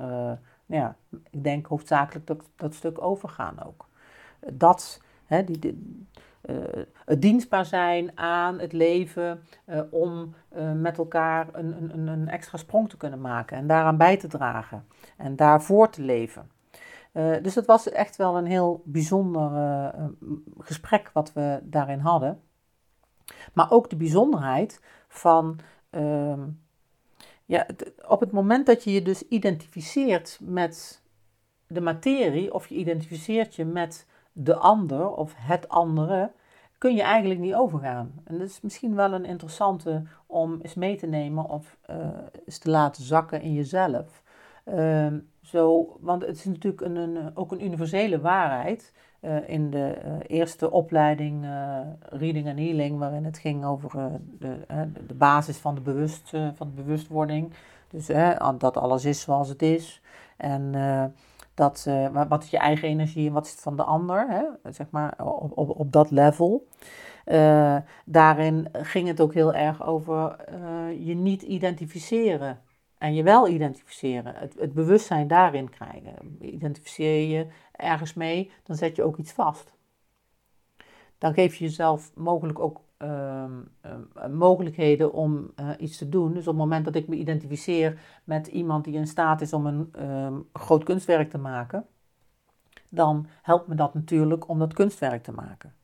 uh, 0.00 0.32
ja, 0.66 0.96
ik 1.30 1.44
denk 1.44 1.66
hoofdzakelijk 1.66 2.26
dat, 2.26 2.42
dat 2.56 2.74
stuk 2.74 3.02
overgaan 3.02 3.64
ook. 3.64 3.88
Dat, 4.52 5.02
hè, 5.26 5.44
die, 5.44 5.58
die 5.58 6.08
het 7.04 7.22
dienstbaar 7.22 7.64
zijn 7.64 8.18
aan 8.18 8.58
het 8.58 8.72
leven 8.72 9.42
om 9.90 10.34
met 10.74 10.98
elkaar 10.98 11.48
een, 11.52 11.92
een, 11.94 12.06
een 12.06 12.28
extra 12.28 12.58
sprong 12.58 12.88
te 12.88 12.96
kunnen 12.96 13.20
maken 13.20 13.56
en 13.56 13.66
daaraan 13.66 13.96
bij 13.96 14.16
te 14.16 14.28
dragen 14.28 14.84
en 15.16 15.36
daarvoor 15.36 15.90
te 15.90 16.02
leven. 16.02 16.50
Uh, 17.12 17.36
dus 17.42 17.54
het 17.54 17.66
was 17.66 17.88
echt 17.88 18.16
wel 18.16 18.36
een 18.36 18.46
heel 18.46 18.82
bijzonder 18.84 19.52
uh, 19.52 20.04
gesprek 20.58 21.10
wat 21.12 21.32
we 21.32 21.60
daarin 21.62 21.98
hadden. 21.98 22.40
Maar 23.52 23.70
ook 23.70 23.90
de 23.90 23.96
bijzonderheid 23.96 24.80
van, 25.08 25.58
uh, 25.90 26.42
ja, 27.44 27.66
op 28.08 28.20
het 28.20 28.32
moment 28.32 28.66
dat 28.66 28.84
je 28.84 28.92
je 28.92 29.02
dus 29.02 29.28
identificeert 29.28 30.38
met 30.42 31.02
de 31.66 31.80
materie, 31.80 32.54
of 32.54 32.66
je 32.66 32.74
identificeert 32.74 33.54
je 33.54 33.64
met 33.64 34.06
de 34.32 34.56
ander 34.56 35.08
of 35.08 35.34
het 35.36 35.68
andere, 35.68 36.32
kun 36.78 36.94
je 36.94 37.02
eigenlijk 37.02 37.40
niet 37.40 37.54
overgaan. 37.54 38.12
En 38.24 38.38
dat 38.38 38.48
is 38.48 38.60
misschien 38.60 38.94
wel 38.94 39.12
een 39.12 39.24
interessante 39.24 40.02
om 40.26 40.60
eens 40.60 40.74
mee 40.74 40.96
te 40.96 41.06
nemen 41.06 41.44
of 41.44 41.76
uh, 41.90 41.96
eens 42.44 42.58
te 42.58 42.70
laten 42.70 43.04
zakken 43.04 43.42
in 43.42 43.52
jezelf. 43.52 44.22
Ehm, 44.64 45.18
zo, 45.50 45.96
want 46.00 46.26
het 46.26 46.36
is 46.36 46.44
natuurlijk 46.44 46.82
een, 46.82 46.96
een, 46.96 47.36
ook 47.36 47.52
een 47.52 47.64
universele 47.64 48.20
waarheid. 48.20 48.92
Uh, 49.20 49.48
in 49.48 49.70
de 49.70 49.98
uh, 50.04 50.12
eerste 50.26 50.70
opleiding 50.70 51.44
uh, 51.44 51.78
Reading 52.00 52.48
and 52.48 52.58
Healing, 52.58 52.98
waarin 52.98 53.24
het 53.24 53.38
ging 53.38 53.64
over 53.64 54.20
de, 54.38 54.56
de 55.06 55.14
basis 55.14 55.56
van 55.56 55.74
de, 55.74 55.80
bewust, 55.80 56.30
van 56.30 56.72
de 56.74 56.82
bewustwording. 56.82 57.52
Dus 57.90 58.06
dat 58.58 58.76
alles 58.76 59.04
is 59.04 59.20
zoals 59.20 59.48
het 59.48 59.62
is. 59.62 60.02
En 60.36 60.72
dat, 61.54 61.88
wat 62.28 62.42
is 62.42 62.50
je 62.50 62.58
eigen 62.58 62.88
energie 62.88 63.26
en 63.26 63.32
wat 63.32 63.46
is 63.46 63.50
het 63.50 63.60
van 63.60 63.76
de 63.76 63.82
ander, 63.82 64.26
hè? 64.28 64.72
zeg 64.72 64.90
maar 64.90 65.14
op, 65.18 65.58
op, 65.58 65.78
op 65.78 65.92
dat 65.92 66.10
level. 66.10 66.66
daarin 68.04 68.68
ging 68.72 69.08
het 69.08 69.20
ook 69.20 69.34
heel 69.34 69.54
erg 69.54 69.86
over 69.86 70.36
je 70.98 71.14
niet 71.14 71.42
identificeren 71.42 72.58
en 73.00 73.14
je 73.14 73.22
wel 73.22 73.48
identificeren, 73.48 74.34
het, 74.34 74.54
het 74.58 74.72
bewustzijn 74.72 75.28
daarin 75.28 75.70
krijgen. 75.70 76.36
Identificeer 76.40 77.28
je 77.28 77.46
ergens 77.72 78.14
mee, 78.14 78.50
dan 78.62 78.76
zet 78.76 78.96
je 78.96 79.02
ook 79.02 79.16
iets 79.16 79.32
vast. 79.32 79.72
Dan 81.18 81.34
geef 81.34 81.54
je 81.54 81.64
jezelf 81.64 82.10
mogelijk 82.14 82.58
ook 82.58 82.80
uh, 82.98 83.44
uh, 84.16 84.26
mogelijkheden 84.26 85.12
om 85.12 85.50
uh, 85.60 85.70
iets 85.78 85.96
te 85.98 86.08
doen. 86.08 86.32
Dus 86.32 86.40
op 86.40 86.54
het 86.54 86.62
moment 86.62 86.84
dat 86.84 86.94
ik 86.94 87.08
me 87.08 87.16
identificeer 87.16 88.00
met 88.24 88.46
iemand 88.46 88.84
die 88.84 88.94
in 88.94 89.06
staat 89.06 89.40
is 89.40 89.52
om 89.52 89.66
een 89.66 89.88
ehm, 89.92 90.34
groot 90.52 90.84
kunstwerk 90.84 91.30
te 91.30 91.38
maken, 91.38 91.86
dan 92.88 93.26
helpt 93.42 93.66
me 93.66 93.74
dat 93.74 93.94
natuurlijk 93.94 94.48
om 94.48 94.58
dat 94.58 94.72
kunstwerk 94.72 95.22
te 95.22 95.32
maken. 95.32 95.74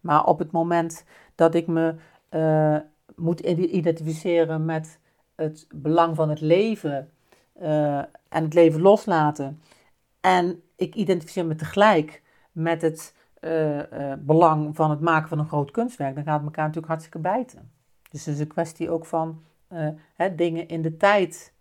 Maar 0.00 0.24
op 0.24 0.38
het 0.38 0.50
moment 0.50 1.04
dat 1.34 1.54
ik 1.54 1.66
me 1.66 1.94
eh, 2.28 2.76
moet 3.16 3.40
identificeren 3.40 4.64
met 4.64 5.00
het 5.36 5.66
belang 5.74 6.16
van 6.16 6.28
het 6.28 6.40
leven 6.40 7.10
uh, 7.62 7.98
en 8.28 8.44
het 8.44 8.54
leven 8.54 8.80
loslaten. 8.80 9.60
En 10.20 10.62
ik 10.76 10.94
identificeer 10.94 11.46
me 11.46 11.54
tegelijk 11.54 12.22
met 12.52 12.82
het 12.82 13.14
uh, 13.40 13.76
uh, 13.76 14.12
belang 14.18 14.76
van 14.76 14.90
het 14.90 15.00
maken 15.00 15.28
van 15.28 15.38
een 15.38 15.48
groot 15.48 15.70
kunstwerk. 15.70 16.14
Dan 16.14 16.24
gaat 16.24 16.36
het 16.36 16.44
elkaar 16.44 16.64
natuurlijk 16.64 16.92
hartstikke 16.92 17.18
bijten. 17.18 17.70
Dus 18.10 18.24
het 18.24 18.34
is 18.34 18.40
een 18.40 18.46
kwestie 18.46 18.90
ook 18.90 19.06
van 19.06 19.42
hè, 20.14 20.34
dingen 20.34 20.68
in 20.68 20.82
de 20.82 20.96
tijd 20.96 21.52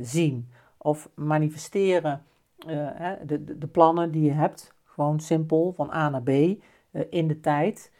zien 0.00 0.48
of 0.76 1.08
manifesteren. 1.14 2.22
Hè, 2.66 3.24
de, 3.26 3.44
de, 3.44 3.58
de, 3.58 3.66
plannen 3.66 4.10
die 4.10 4.22
je 4.22 4.32
hebt, 4.32 4.74
gewoon 4.84 5.20
simpel 5.20 5.72
van 5.76 5.90
A 5.92 6.08
naar 6.08 6.22
B 6.22 6.28
in 7.10 7.28
de 7.28 7.40
tijd. 7.40 7.92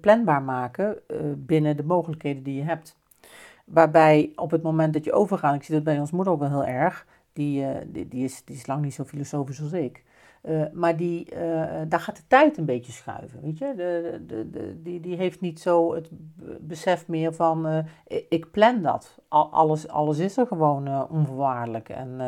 planbaar 0.00 0.42
maken 0.42 0.98
binnen 1.36 1.76
de 1.76 1.84
mogelijkheden 1.84 2.42
die 2.42 2.54
je 2.54 2.62
hebt. 2.62 2.97
Waarbij 3.68 4.32
op 4.36 4.50
het 4.50 4.62
moment 4.62 4.92
dat 4.92 5.04
je 5.04 5.12
overgaat, 5.12 5.54
ik 5.54 5.62
zie 5.62 5.74
dat 5.74 5.84
bij 5.84 5.98
ons 5.98 6.10
moeder 6.10 6.32
ook 6.32 6.40
wel 6.40 6.48
heel 6.48 6.64
erg, 6.64 7.06
die, 7.32 7.62
uh, 7.62 7.76
die, 7.86 8.08
die, 8.08 8.24
is, 8.24 8.44
die 8.44 8.56
is 8.56 8.66
lang 8.66 8.82
niet 8.82 8.94
zo 8.94 9.04
filosofisch 9.04 9.62
als 9.62 9.72
ik. 9.72 10.04
maar 10.72 10.96
die, 10.96 11.28
daar 11.88 12.00
gaat 12.00 12.16
de 12.16 12.22
tijd 12.26 12.56
een 12.58 12.64
beetje 12.64 12.92
schuiven. 12.92 13.40
Weet 13.42 13.58
je? 13.58 13.72
De, 13.76 14.22
de, 14.26 14.50
de, 14.50 14.82
die, 14.82 15.00
die 15.00 15.16
heeft 15.16 15.40
niet 15.40 15.60
zo 15.60 15.94
het 15.94 16.08
besef 16.60 17.08
meer 17.08 17.34
van 17.34 17.84
ik 18.28 18.50
plan 18.50 18.82
dat. 18.82 19.18
alles, 19.28 19.88
alles 19.88 20.18
is 20.18 20.36
er 20.36 20.46
gewoon 20.46 21.08
onvoorwaardelijk. 21.10 21.88
En 21.88 22.20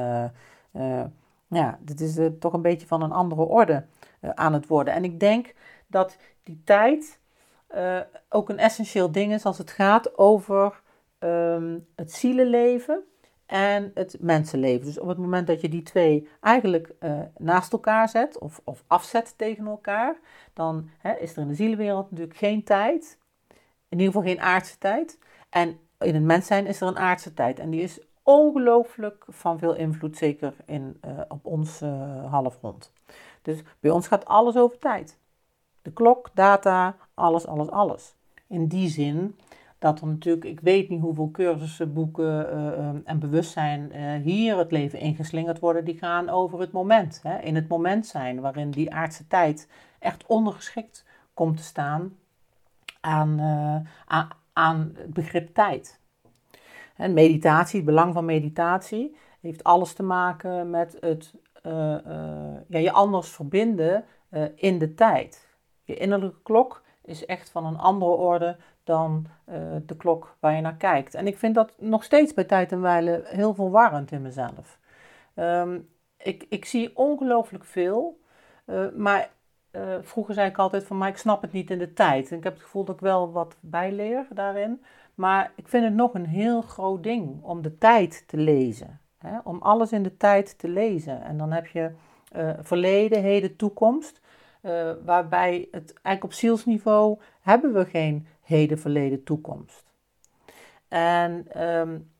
ja, 1.49 1.79
dit 1.81 2.01
is 2.01 2.19
toch 2.39 2.53
een 2.53 2.63
beetje 2.63 2.87
van 2.87 3.03
een 3.03 3.13
andere 3.13 3.43
orde 3.43 3.85
aan 4.35 4.53
het 4.53 4.67
worden. 4.67 4.95
En 4.95 5.05
ik 5.05 5.21
denk 5.21 5.55
dat 5.87 6.17
die 6.43 6.61
tijd 6.65 7.19
ook 8.29 8.49
een 8.49 8.59
essentieel 8.59 9.13
ding 9.13 9.33
is 9.33 9.45
als 9.45 9.59
het 9.59 9.71
gaat 9.71 10.19
over 10.19 10.81
Ehm, 11.21 11.79
het 11.97 12.13
zielenleven 12.13 13.03
en 13.47 13.91
het 13.95 14.17
mensenleven. 14.21 14.87
Dus 14.87 14.99
op 14.99 15.09
het 15.09 15.19
moment 15.19 15.47
dat 15.47 15.61
je 15.61 15.69
die 15.69 15.83
twee 15.83 16.29
eigenlijk 16.41 16.95
uh, 17.01 17.21
naast 17.39 17.73
elkaar 17.73 18.09
zet 18.09 18.39
of, 18.39 18.61
of 18.65 18.85
afzet 18.87 19.35
tegen 19.37 19.67
elkaar, 19.67 20.17
dan 20.53 20.91
hè, 20.99 21.13
is 21.13 21.33
er 21.33 21.43
in 21.43 21.49
de 21.49 21.55
zielenwereld 21.55 22.11
natuurlijk 22.11 22.39
geen 22.39 22.65
tijd, 22.65 23.19
in 23.89 23.99
ieder 23.99 24.07
geval 24.07 24.23
geen 24.23 24.41
aardse 24.41 24.79
tijd. 24.79 25.19
En 25.51 25.79
in 25.99 26.15
het 26.15 26.23
mens 26.23 26.47
zijn 26.47 26.67
is 26.67 26.81
er 26.81 26.89
een 26.89 26.99
aardse 26.99 27.35
tijd. 27.35 27.59
En 27.59 27.71
die 27.71 27.83
is 27.83 28.01
ongelooflijk 28.23 29.25
van 29.29 29.59
veel 29.59 29.75
invloed, 29.75 30.17
zeker 30.17 30.55
in, 30.67 31.01
uh, 31.05 31.21
op 31.29 31.47
ons 31.47 31.83
uh, 31.83 32.33
halfrond. 32.33 32.93
Dus 33.43 33.63
bij 33.81 33.91
ons 33.91 34.07
gaat 34.07 34.25
alles 34.25 34.57
over 34.57 34.79
tijd. 34.79 35.19
De 35.83 35.93
klok, 35.93 36.31
data, 36.35 36.97
alles, 37.15 37.47
alles, 37.47 37.71
alles. 37.71 38.15
In 38.47 38.67
die 38.67 38.89
zin 38.89 39.37
dat 39.81 40.01
er 40.01 40.07
natuurlijk, 40.07 40.45
ik 40.45 40.61
weet 40.61 40.89
niet 40.89 41.01
hoeveel 41.01 41.31
cursussen, 41.31 41.93
boeken 41.93 42.55
uh, 42.55 42.89
en 43.05 43.19
bewustzijn 43.19 43.93
uh, 43.93 44.13
hier 44.23 44.59
het 44.59 44.71
leven 44.71 44.99
ingeslingerd 44.99 45.59
worden, 45.59 45.85
die 45.85 45.99
gaan 45.99 46.29
over 46.29 46.61
het 46.61 46.73
moment. 46.73 47.21
Hè? 47.23 47.39
In 47.39 47.55
het 47.55 47.69
moment 47.69 48.07
zijn, 48.07 48.41
waarin 48.41 48.71
die 48.71 48.93
aardse 48.93 49.27
tijd 49.27 49.69
echt 49.99 50.27
ondergeschikt 50.27 51.05
komt 51.35 51.57
te 51.57 51.63
staan 51.63 52.17
aan, 53.01 53.41
aan, 54.07 54.29
aan 54.53 54.93
het 54.95 55.15
begrip 55.15 55.55
tijd. 55.55 56.01
En 56.97 57.13
meditatie, 57.13 57.77
het 57.77 57.89
belang 57.89 58.15
van 58.15 58.25
meditatie, 58.25 59.17
heeft 59.41 59.65
alles 59.65 59.93
te 59.93 60.03
maken 60.03 60.71
met 60.71 60.97
het 61.01 61.35
ja, 62.69 62.79
je 62.79 62.93
anders 62.93 63.29
verbinden 63.29 64.05
in 64.55 64.79
de 64.79 64.95
tijd. 64.95 65.49
Je 65.83 65.97
innerlijke 65.97 66.43
klok 66.43 66.83
is 67.05 67.27
echt 67.27 67.51
van 67.51 67.67
een 67.67 67.79
andere 67.79 68.11
orde 68.11 68.57
dan 68.85 69.27
uh, 69.49 69.57
de 69.87 69.97
klok 69.97 70.37
waar 70.41 70.55
je 70.55 70.61
naar 70.61 70.77
kijkt. 70.77 71.15
En 71.15 71.27
ik 71.27 71.39
vind 71.39 71.55
dat 71.55 71.73
nog 71.79 72.05
steeds 72.05 72.35
bij 72.35 72.45
tijd 72.45 72.73
en 72.73 72.81
wijle 72.81 73.23
heel 73.25 73.55
verwarrend 73.55 74.13
in 74.13 74.23
mezelf. 74.23 74.79
Um, 75.35 75.89
ik, 76.17 76.47
ik 76.49 76.65
zie 76.65 76.97
ongelooflijk 76.97 77.65
veel, 77.65 78.21
uh, 78.67 78.85
maar 78.97 79.31
uh, 79.73 79.83
vroeger 80.01 80.35
zei 80.35 80.49
ik 80.49 80.59
altijd 80.59 80.85
van, 80.85 80.99
maar 80.99 81.09
ik 81.09 81.17
snap 81.17 81.43
het 81.43 81.53
niet 81.53 81.71
in 81.71 81.79
de 81.79 81.93
tijd. 81.93 82.31
En 82.31 82.37
ik 82.37 82.45
heb 82.45 82.53
het 82.53 82.63
gevoel 82.63 82.85
dat 82.85 82.95
ik 82.95 83.01
wel 83.01 83.33
wat 83.33 83.57
bijleer 83.61 84.27
daarin. 84.31 84.83
Maar 85.15 85.53
ik 85.55 85.69
vind 85.69 85.85
het 85.85 85.95
nog 85.95 86.15
een 86.15 86.27
heel 86.27 86.63
groot 86.63 87.03
ding 87.03 87.43
om 87.43 87.63
de 87.63 87.79
tijd 87.79 88.29
te 88.29 88.37
lezen. 88.37 89.01
Hè? 89.19 89.39
Om 89.45 89.63
alles 89.63 89.93
in 89.93 90.03
de 90.03 90.17
tijd 90.17 90.59
te 90.59 90.69
lezen. 90.69 91.23
En 91.23 91.39
dan 91.39 91.53
heb 91.53 91.67
je 91.67 91.91
verleden, 92.61 93.23
heden, 93.23 93.57
toekomst. 93.57 94.21
Waarbij 95.05 95.69
het 95.71 95.93
eigenlijk 95.93 96.25
op 96.25 96.33
zielsniveau 96.33 97.19
hebben 97.41 97.73
we 97.73 97.85
geen 97.85 98.27
heden, 98.51 98.79
verleden, 98.79 99.25
toekomst. 99.25 99.85
En 100.89 101.63
um, 101.63 102.11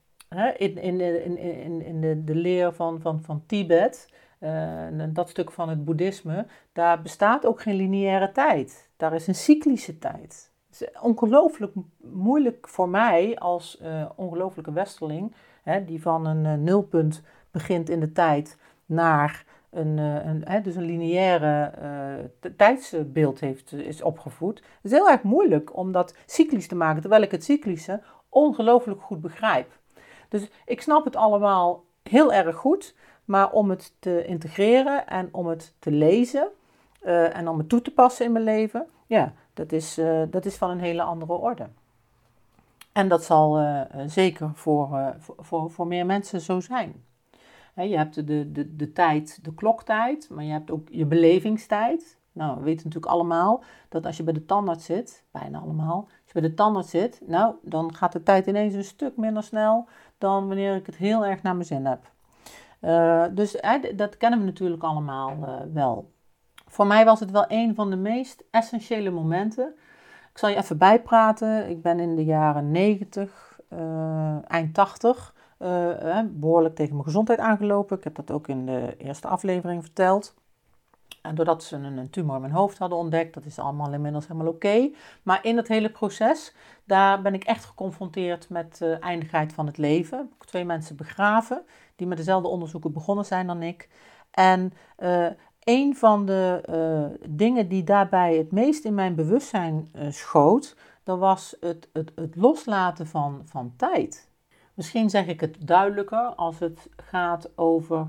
in, 0.57 0.79
in, 0.79 1.01
in, 1.01 1.39
in, 1.39 1.83
in 1.83 2.01
de, 2.01 2.25
de 2.25 2.35
leer 2.35 2.73
van, 2.73 3.01
van, 3.01 3.23
van 3.23 3.43
Tibet, 3.47 4.13
uh, 4.39 4.87
dat 5.09 5.29
stuk 5.29 5.51
van 5.51 5.69
het 5.69 5.85
boeddhisme, 5.85 6.47
daar 6.73 7.03
bestaat 7.03 7.47
ook 7.47 7.61
geen 7.61 7.75
lineaire 7.75 8.33
tijd. 8.33 8.91
Daar 8.97 9.15
is 9.15 9.27
een 9.27 9.35
cyclische 9.35 9.99
tijd. 9.99 10.53
Het 10.71 10.81
is 10.81 11.01
ongelooflijk 11.01 11.73
moeilijk 12.03 12.69
voor 12.69 12.89
mij 12.89 13.39
als 13.39 13.81
uh, 13.83 14.11
ongelooflijke 14.17 14.73
westerling, 14.73 15.35
hè, 15.63 15.85
die 15.85 16.03
van 16.03 16.27
een 16.27 16.45
uh, 16.45 16.65
nulpunt 16.65 17.23
begint 17.51 17.89
in 17.89 18.01
de 18.01 18.13
tijd 18.13 18.59
naar 18.87 19.45
een, 19.71 20.45
eh, 20.45 20.63
dus 20.63 20.75
een 20.75 20.85
lineaire 20.85 21.73
uh, 22.43 22.51
tijdsbeeld 22.57 23.41
heeft, 23.41 23.73
is 23.73 24.03
opgevoed. 24.03 24.59
Het 24.59 24.67
is 24.83 24.91
heel 24.91 25.11
erg 25.11 25.23
moeilijk 25.23 25.77
om 25.77 25.93
dat 25.93 26.15
cyclisch 26.27 26.67
te 26.67 26.75
maken, 26.75 27.01
terwijl 27.01 27.23
ik 27.23 27.31
het 27.31 27.45
cyclische 27.45 28.03
ongelooflijk 28.29 29.03
goed 29.03 29.21
begrijp. 29.21 29.79
Dus 30.29 30.51
ik 30.65 30.81
snap 30.81 31.05
het 31.05 31.17
allemaal 31.17 31.85
heel 32.03 32.33
erg 32.33 32.57
goed, 32.57 32.95
maar 33.25 33.51
om 33.53 33.71
het 33.71 33.95
te 33.99 34.25
integreren 34.25 35.07
en 35.07 35.29
om 35.33 35.47
het 35.47 35.75
te 35.79 35.91
lezen 35.91 36.49
en 37.33 37.49
om 37.49 37.59
het 37.59 37.69
toe 37.69 37.83
te 37.83 37.93
passen 37.93 38.27
in 38.27 38.33
mijn 38.33 38.45
leven, 38.45 38.87
ja, 39.07 39.33
dat 39.55 39.73
is, 39.73 40.01
dat 40.31 40.45
is 40.45 40.57
van 40.57 40.71
een 40.71 40.81
hele 40.81 41.03
andere 41.03 41.33
orde. 41.33 41.69
En 42.93 43.09
dat 43.09 43.25
zal 43.25 43.65
zeker 44.07 44.51
voor, 44.55 45.17
voor, 45.39 45.71
voor 45.71 45.87
meer 45.87 46.07
mensen 46.07 46.41
zo 46.41 46.61
zijn 46.61 47.05
je 47.89 47.97
hebt 47.97 48.15
de, 48.27 48.53
de, 48.53 48.77
de 48.77 48.93
tijd, 48.93 49.45
de 49.45 49.55
kloktijd, 49.55 50.29
maar 50.31 50.45
je 50.45 50.53
hebt 50.53 50.71
ook 50.71 50.89
je 50.91 51.07
belevingstijd. 51.07 52.19
Nou, 52.33 52.57
we 52.57 52.63
weten 52.63 52.85
natuurlijk 52.85 53.13
allemaal 53.13 53.63
dat 53.89 54.07
als 54.07 54.17
je 54.17 54.23
bij 54.23 54.33
de 54.33 54.45
tandarts 54.45 54.85
zit, 54.85 55.25
bijna 55.31 55.59
allemaal, 55.59 55.97
als 56.05 56.33
je 56.33 56.41
bij 56.41 56.49
de 56.49 56.55
tandarts 56.55 56.91
zit, 56.91 57.21
nou, 57.27 57.55
dan 57.63 57.95
gaat 57.95 58.13
de 58.13 58.23
tijd 58.23 58.47
ineens 58.47 58.75
een 58.75 58.85
stuk 58.85 59.17
minder 59.17 59.43
snel 59.43 59.89
dan 60.19 60.47
wanneer 60.47 60.77
ik 60.77 60.87
het 60.87 60.97
heel 60.97 61.27
erg 61.27 61.43
naar 61.43 61.55
mijn 61.55 61.67
zin 61.67 61.87
heb. 61.87 62.11
Uh, 62.81 63.25
dus 63.35 63.61
dat 63.97 64.17
kennen 64.17 64.39
we 64.39 64.45
natuurlijk 64.45 64.83
allemaal 64.83 65.37
uh, 65.41 65.55
wel. 65.73 66.11
Voor 66.67 66.87
mij 66.87 67.05
was 67.05 67.21
het 67.21 67.31
wel 67.31 67.45
een 67.49 67.75
van 67.75 67.91
de 67.91 67.97
meest 67.97 68.45
essentiële 68.51 69.11
momenten. 69.11 69.75
Ik 70.33 70.39
zal 70.39 70.49
je 70.49 70.57
even 70.57 70.79
bijpraten. 70.79 71.69
Ik 71.69 71.83
ben 71.83 72.01
in 72.01 72.17
de 72.17 72.25
jaren 72.25 72.71
90, 72.71 73.61
uh, 73.73 74.51
eind 74.51 74.75
80, 74.75 75.35
uh, 75.63 76.21
behoorlijk 76.31 76.75
tegen 76.75 76.93
mijn 76.93 77.05
gezondheid 77.05 77.39
aangelopen. 77.39 77.97
Ik 77.97 78.05
heb 78.05 78.15
dat 78.15 78.31
ook 78.31 78.49
in 78.49 78.67
de 78.67 78.95
eerste 78.99 79.29
aflevering 79.29 79.83
verteld. 79.83 80.35
En 81.23 81.35
doordat 81.35 81.65
ze 81.65 81.77
een, 81.77 82.11
tumor 82.11 82.35
in 82.35 82.41
mijn 82.41 82.53
hoofd 82.53 82.79
hadden 82.79 82.99
ontdekt, 82.99 83.35
dat 83.35 83.45
is 83.45 83.59
allemaal 83.59 83.93
inmiddels 83.93 84.29
helemaal 84.29 84.53
oké. 84.53 84.91
Maar 85.23 85.45
in 85.45 85.57
dat 85.57 85.69
hele 85.69 85.91
proces, 85.91 86.55
daar 86.85 87.23
ben 87.23 87.35
ik 87.35 87.45
echt 87.45 87.65
geconfronteerd 87.65 88.49
met 88.49 88.79
de 88.79 88.93
eindigheid 89.01 89.53
van 89.53 89.67
het 89.67 89.79
leven. 89.79 90.19
Ik 90.19 90.35
heb 90.39 90.49
twee 90.49 90.65
mensen 90.65 90.97
begraven 90.97 91.63
die 91.97 92.07
met 92.07 92.17
dezelfde 92.17 92.49
onderzoeken 92.49 92.93
begonnen 92.93 93.25
zijn 93.25 93.47
dan 93.47 93.63
ik. 93.63 93.89
En 94.31 94.73
uh, 94.99 95.27
een 95.65 95.97
van 95.97 96.27
de 96.27 97.19
dingen 97.29 97.69
die 97.69 97.85
daarbij 97.85 98.37
het 98.37 98.53
meest 98.53 98.85
in 98.85 98.95
mijn 98.95 99.15
bewustzijn 99.15 99.91
schoot, 100.09 100.77
dat 101.05 101.19
was 101.19 101.57
het, 101.61 101.89
het, 101.93 102.13
het 102.15 102.37
loslaten 102.37 103.07
van, 103.07 103.43
van 103.45 103.73
tijd. 103.77 104.30
Misschien 104.81 105.11
zeg 105.11 105.27
ik 105.27 105.41
het 105.41 105.57
duidelijker 105.67 106.35
als 106.37 106.59
het 106.59 106.89
gaat 106.97 107.51
over 107.55 108.09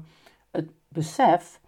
het 0.51 0.71
besef 0.87 1.59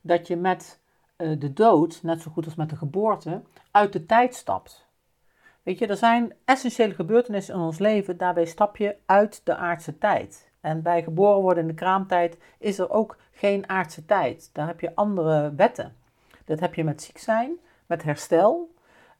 dat 0.00 0.26
je 0.26 0.36
met 0.36 0.80
uh, 1.16 1.40
de 1.40 1.52
dood, 1.52 2.02
net 2.02 2.22
zo 2.22 2.30
goed 2.30 2.44
als 2.44 2.54
met 2.54 2.70
de 2.70 2.76
geboorte, 2.76 3.42
uit 3.70 3.92
de 3.92 4.06
tijd 4.06 4.34
stapt. 4.34 4.86
Weet 5.62 5.78
je, 5.78 5.86
er 5.86 5.96
zijn 5.96 6.32
essentiële 6.44 6.94
gebeurtenissen 6.94 7.54
in 7.54 7.60
ons 7.60 7.78
leven, 7.78 8.16
daarbij 8.16 8.44
stap 8.44 8.76
je 8.76 8.96
uit 9.06 9.40
de 9.44 9.56
aardse 9.56 9.98
tijd. 9.98 10.50
En 10.60 10.82
bij 10.82 11.02
geboren 11.02 11.40
worden 11.40 11.62
in 11.62 11.68
de 11.68 11.74
kraamtijd 11.74 12.38
is 12.58 12.78
er 12.78 12.90
ook 12.90 13.16
geen 13.30 13.68
aardse 13.68 14.04
tijd. 14.04 14.50
Daar 14.52 14.66
heb 14.66 14.80
je 14.80 14.94
andere 14.94 15.54
wetten. 15.54 15.96
Dat 16.44 16.60
heb 16.60 16.74
je 16.74 16.84
met 16.84 17.02
ziek 17.02 17.18
zijn, 17.18 17.52
met 17.86 18.02
herstel. 18.02 18.74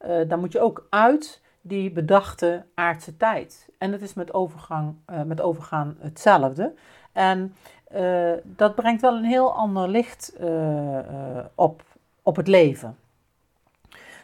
Uh, 0.07 0.29
daar 0.29 0.39
moet 0.39 0.53
je 0.53 0.61
ook 0.61 0.87
uit 0.91 1.41
die 1.69 1.91
bedachte 1.91 2.65
aardse 2.75 3.17
tijd. 3.17 3.69
En 3.79 3.91
dat 3.91 4.01
is 4.01 4.15
met, 4.15 4.35
overgang, 4.35 4.95
uh, 5.11 5.23
met 5.23 5.41
overgaan 5.41 5.97
hetzelfde. 5.99 6.75
En 7.13 7.55
uh, 7.95 8.33
dat 8.45 8.75
brengt 8.75 9.01
wel 9.01 9.17
een 9.17 9.25
heel 9.25 9.55
ander 9.55 9.89
licht 9.89 10.37
uh, 10.41 10.99
op, 11.55 11.83
op 12.23 12.37
het 12.37 12.49
leven. 12.49 12.97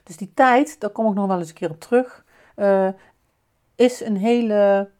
Dus 0.02 0.16
die 0.16 0.32
tijd, 0.34 0.80
daar 0.80 0.90
kom 0.90 1.08
ik 1.08 1.14
nog 1.14 1.26
wel 1.26 1.38
eens 1.38 1.48
een 1.48 1.54
keer 1.54 1.70
op 1.70 1.80
terug, 1.80 2.24
is 3.74 4.00
een 4.00 4.16
hele 4.16 4.90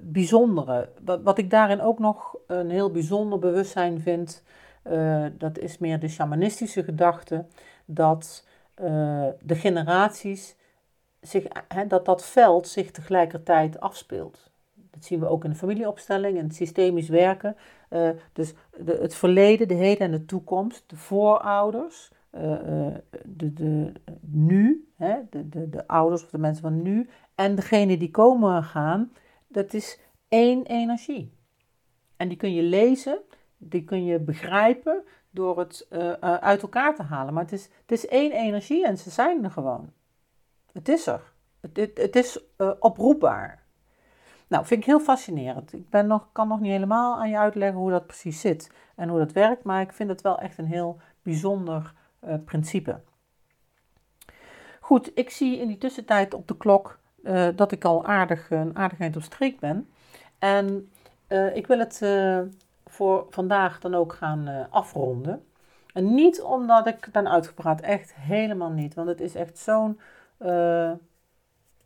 bijzondere. 0.00 0.88
Wat, 1.04 1.22
wat, 1.22 1.38
ik 1.38 1.50
daarin 1.50 1.80
ook 1.80 1.98
nog 1.98 2.36
een 2.46 2.70
heel 2.70 2.90
bijzonder 2.90 3.38
bewustzijn 3.38 4.00
vind, 4.00 4.42
dat 5.38 5.58
is 5.58 5.78
meer 5.78 6.00
de 6.00 6.08
shamanistische 6.08 6.84
gedachte, 6.84 7.44
dat 7.84 8.46
de 9.40 9.54
generaties 9.54 10.56
zich, 11.20 11.46
dat 11.88 12.04
dat 12.04 12.24
veld 12.24 12.68
zich 12.68 12.90
tegelijkertijd 12.90 13.80
afspeelt. 13.80 14.50
Dat 14.74 15.04
zien 15.04 15.20
we 15.20 15.28
ook 15.28 15.44
in 15.44 15.50
de 15.50 15.56
familieopstelling, 15.56 16.36
in 16.36 16.44
het 16.44 16.54
systemisch 16.54 17.08
werken. 17.08 17.56
Uh, 17.90 18.10
dus 18.32 18.54
de, 18.84 18.98
het 19.00 19.14
verleden, 19.14 19.68
de 19.68 19.74
heden 19.74 20.06
en 20.06 20.10
de 20.10 20.24
toekomst, 20.24 20.84
de 20.86 20.96
voorouders, 20.96 22.12
uh, 22.34 22.40
de, 23.24 23.52
de, 23.52 23.92
nu, 24.20 24.88
hè, 24.96 25.16
de, 25.30 25.48
de, 25.48 25.68
de 25.68 25.86
ouders 25.86 26.22
of 26.22 26.30
de 26.30 26.38
mensen 26.38 26.62
van 26.62 26.82
nu 26.82 27.08
en 27.34 27.54
degene 27.54 27.96
die 27.96 28.10
komen 28.10 28.64
gaan, 28.64 29.12
dat 29.46 29.74
is 29.74 30.00
één 30.28 30.66
energie. 30.66 31.32
En 32.16 32.28
die 32.28 32.36
kun 32.36 32.54
je 32.54 32.62
lezen, 32.62 33.18
die 33.56 33.84
kun 33.84 34.04
je 34.04 34.18
begrijpen, 34.18 35.02
door 35.30 35.58
het 35.58 35.86
uit 36.20 36.62
elkaar 36.62 36.94
te 36.94 37.02
halen. 37.02 37.34
Maar 37.34 37.42
het 37.42 37.52
is, 37.52 37.62
het 37.62 37.92
is 37.92 38.06
één 38.06 38.32
energie 38.32 38.86
en 38.86 38.98
ze 38.98 39.10
zijn 39.10 39.44
er 39.44 39.50
gewoon. 39.50 39.92
Het 40.78 40.88
is 40.88 41.06
er. 41.06 41.32
Het, 41.60 41.90
het, 41.94 42.16
is 42.16 42.40
uh, 42.58 42.70
oproepbaar. 42.78 43.62
Nou, 44.48 44.66
vind 44.66 44.80
ik 44.80 44.86
heel 44.86 45.00
fascinerend. 45.00 45.72
Ik 45.72 45.90
ben 45.90 46.06
nog, 46.06 46.28
kan 46.32 46.48
nog 46.48 46.60
niet 46.60 46.70
helemaal 46.70 47.18
aan 47.18 47.30
je 47.30 47.38
uitleggen 47.38 47.78
hoe 47.78 47.90
dat 47.90 48.06
precies 48.06 48.40
zit 48.40 48.70
en 48.94 49.08
hoe 49.08 49.18
dat 49.18 49.32
werkt, 49.32 49.62
maar 49.62 49.80
ik 49.80 49.92
vind 49.92 50.08
het 50.08 50.20
wel 50.20 50.38
echt 50.38 50.58
een 50.58 50.66
heel 50.66 51.00
bijzonder 51.22 51.92
uh, 52.24 52.34
principe. 52.44 53.00
Goed, 54.80 55.10
ik 55.14 55.30
zie 55.30 55.58
in 55.58 55.68
die 55.68 55.78
tussentijd 55.78 56.34
op 56.34 56.48
de 56.48 56.56
klok 56.56 56.98
uh, 57.22 57.48
dat 57.56 57.72
ik 57.72 57.84
al 57.84 58.04
aardig, 58.04 58.50
een 58.50 58.76
aardigheid 58.76 59.16
op 59.16 59.22
streek 59.22 59.60
ben. 59.60 59.90
En 60.38 60.92
ik 61.54 61.66
wil 61.66 61.78
het 61.78 62.02
voor 62.86 63.26
vandaag 63.30 63.80
dan 63.80 63.94
ook 63.94 64.12
gaan 64.12 64.70
afronden. 64.70 65.44
En 65.92 66.14
niet 66.14 66.40
omdat 66.42 66.86
ik 66.86 67.08
ben 67.12 67.28
uitgepraat, 67.28 67.80
echt 67.80 68.14
helemaal 68.14 68.70
niet. 68.70 68.94
Want 68.94 69.08
het 69.08 69.20
is 69.20 69.34
echt 69.34 69.58
zo'n 69.58 70.00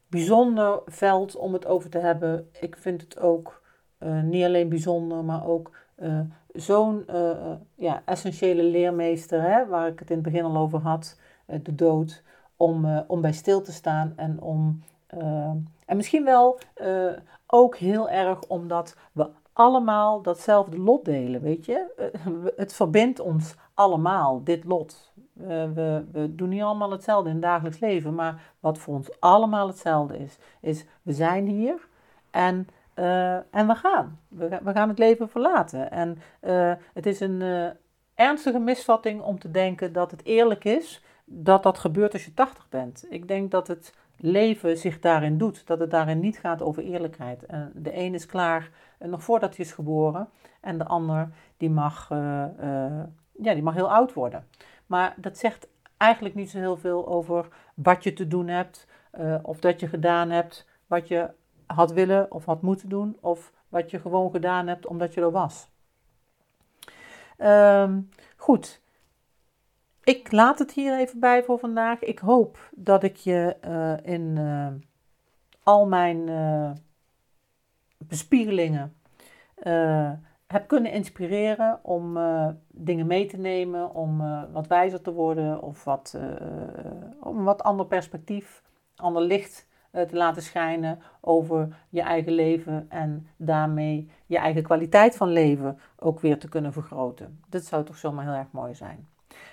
bijzonder 0.09 0.83
veld 0.87 1.37
om 1.37 1.53
het 1.53 1.67
over 1.67 1.91
te 1.91 1.99
hebben. 1.99 2.51
Ik 2.61 2.77
vind 2.77 3.01
het 3.01 3.19
ook 3.19 3.63
uh, 3.99 4.23
niet 4.23 4.45
alleen 4.45 4.69
bijzonder, 4.69 5.25
maar 5.25 5.47
ook 5.47 5.71
uh, 5.97 6.21
zo'n 6.53 7.05
ja, 7.75 8.03
essentiële 8.05 8.63
leermeester, 8.63 9.43
hè, 9.43 9.67
waar 9.67 9.89
ik 9.89 9.99
het 9.99 10.11
in 10.11 10.17
het 10.17 10.25
begin 10.25 10.45
al 10.45 10.57
over 10.57 10.79
had, 10.79 11.19
de 11.63 11.75
dood, 11.75 12.23
om, 12.57 13.05
om 13.07 13.21
bij 13.21 13.33
stil 13.33 13.63
te 13.63 13.73
staan 13.73 14.13
en 14.17 14.41
om. 14.41 14.83
en 15.87 15.97
misschien 15.97 16.25
wel 16.25 16.59
ook 17.47 17.77
heel 17.77 18.11
erg 18.11 18.43
omdat 18.47 18.97
we 19.13 19.31
allemaal 19.53 20.23
datzelfde 20.23 20.79
lot 20.79 21.05
delen, 21.05 21.41
weet 21.41 21.65
je. 21.65 22.11
het 22.57 22.73
verbindt 22.73 23.21
ons 23.21 23.55
allemaal, 23.75 24.45
dit 24.45 24.65
lot. 24.65 25.12
Uh, 25.41 25.47
we, 25.49 26.05
we, 26.13 26.35
doen 26.35 26.49
niet 26.49 26.63
allemaal 26.63 26.91
hetzelfde 26.91 27.29
in 27.29 27.35
het 27.35 27.45
dagelijks 27.45 27.79
leven, 27.79 28.15
maar 28.15 28.43
wat 28.61 28.79
voor 28.79 28.95
ons 28.95 29.21
allemaal 29.21 29.67
hetzelfde 29.67 30.19
is, 30.19 30.39
is 30.61 30.85
we 31.03 31.13
zijn 31.13 31.47
hier 31.47 31.89
en, 32.31 32.69
uh, 32.95 33.35
en 33.35 33.67
we 33.67 33.75
gaan. 33.75 34.19
We, 34.29 34.59
we, 34.63 34.73
gaan 34.73 34.89
het 34.89 34.99
leven 34.99 35.29
verlaten. 35.29 35.91
En 35.91 36.19
uh, 36.41 36.73
het 36.95 37.07
is 37.07 37.21
een 37.21 37.43
ernstige 38.15 38.59
misvatting 38.59 39.23
om 39.23 39.39
te 39.39 39.51
denken 39.51 39.93
dat 39.93 40.11
het 40.11 40.25
eerlijk 40.25 40.65
is 40.65 41.03
dat 41.25 41.63
dat 41.63 41.79
gebeurt 41.79 42.13
als 42.13 42.25
je 42.25 42.35
80 42.35 42.69
bent. 42.69 43.07
Ik 43.09 43.29
denk 43.29 43.51
dat 43.51 43.69
het 43.69 43.95
leven 44.17 44.79
zich 44.79 45.01
daarin 45.01 45.39
doet, 45.39 45.67
dat 45.67 45.79
het 45.79 45.91
daarin 45.91 46.21
niet 46.21 46.39
gaat 46.39 46.63
over 46.63 46.83
eerlijkheid. 46.83 47.45
De 47.75 47.97
een 47.97 48.15
is 48.15 48.27
klaar 48.27 48.71
nog 48.99 49.23
voordat 49.23 49.57
hij 49.57 49.65
is 49.65 49.73
geboren 49.73 50.29
en 50.61 50.79
de 50.79 50.85
ander 50.85 51.29
die 51.57 51.71
mag, 51.71 52.09
ja, 53.33 53.55
die 53.55 53.63
mag 53.63 53.75
heel 53.75 53.93
oud 53.93 54.13
worden. 54.13 54.47
Maar 54.93 55.15
dat 55.17 55.39
zegt 55.39 55.69
eigenlijk 55.97 56.35
niet 56.35 56.51
zo 56.51 56.59
heel 56.59 56.77
veel 56.77 57.09
over 57.09 57.49
wat 57.75 58.03
je 58.05 58.13
te 58.13 58.29
doen 58.29 58.49
hebt, 58.49 58.87
uh, 59.19 59.39
of 59.43 59.61
dat 59.61 59.81
je 59.81 59.89
gedaan 59.89 60.31
hebt 60.31 60.69
wat 60.87 61.09
je 61.09 61.31
had 61.67 61.93
willen 61.93 62.33
of 62.33 62.45
had 62.45 62.63
moeten 62.63 62.89
doen, 62.89 63.17
of 63.21 63.53
wat 63.69 63.91
je 63.91 64.01
gewoon 64.01 64.31
gedaan 64.31 64.67
hebt 64.67 64.87
omdat 64.87 65.15
je 65.15 65.21
er 65.21 65.31
was. 65.31 65.69
Um, 67.39 68.09
goed, 68.37 68.83
ik 70.05 70.33
laat 70.33 70.59
het 70.59 70.73
hier 70.73 70.99
even 70.99 71.21
bij 71.21 71.43
voor 71.45 71.59
vandaag. 71.59 72.01
Ik 72.01 72.19
hoop 72.19 72.71
dat 72.71 73.03
ik 73.03 73.17
je 73.17 73.57
uh, 73.65 74.13
in 74.15 74.37
uh, 74.37 74.67
al 75.63 75.87
mijn 75.87 76.25
bespiegelingen 77.99 78.97
heb 80.53 80.69
kunnen 80.69 80.93
inspireren 80.93 81.79
om 81.83 82.17
uh, 82.17 82.49
dingen 82.69 83.07
mee 83.07 83.27
te 83.27 83.37
nemen, 83.37 83.95
om 83.95 84.21
uh, 84.21 84.43
wat 84.53 84.67
wijzer 84.67 85.01
te 85.01 85.13
worden 85.13 85.63
of 85.63 85.85
wat, 85.85 86.15
uh, 86.17 86.23
om 87.21 87.39
een 87.39 87.45
wat 87.45 87.63
ander 87.63 87.87
perspectief, 87.87 88.63
ander 88.97 89.23
licht 89.23 89.71
te 89.93 90.17
laten 90.17 90.43
schijnen 90.43 90.99
over 91.21 91.77
je 91.89 92.01
eigen 92.01 92.33
leven 92.33 92.87
en 92.89 93.27
daarmee 93.37 94.11
je 94.27 94.39
eigen 94.39 94.63
kwaliteit 94.63 95.17
van 95.17 95.29
leven 95.29 95.79
ook 95.99 96.21
weer 96.21 96.39
te 96.39 96.49
kunnen 96.49 96.73
vergroten. 96.73 97.41
Dat 97.49 97.65
zou 97.65 97.85
toch 97.85 97.97
zomaar 97.97 98.25
heel 98.25 98.35
erg 98.35 98.51
mooi 98.51 98.75
zijn. 98.75 99.09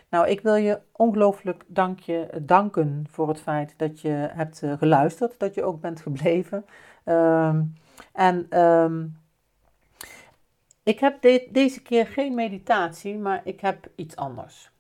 Nou, 0.10 0.28
ik 0.28 0.42
wil 0.42 0.56
je 0.56 0.80
ongelooflijk 0.92 1.64
dankje, 1.68 2.30
danken 2.42 3.06
voor 3.10 3.28
het 3.28 3.42
feit 3.42 3.74
dat 3.78 4.02
je 4.02 4.30
hebt 4.32 4.64
geluisterd, 4.78 5.40
dat 5.40 5.56
je 5.56 5.64
ook 5.64 5.82
bent 5.82 6.02
gebleven. 6.02 6.66
Um, 7.06 7.74
en 8.14 8.60
um, 8.62 9.18
ik 10.90 11.00
heb 11.00 11.22
deze 11.52 11.82
keer 11.82 12.08
geen 12.08 12.34
meditatie, 12.34 13.18
maar 13.18 13.42
ik 13.44 13.60
heb 13.60 13.90
iets 13.96 14.16
anders. 14.16 14.72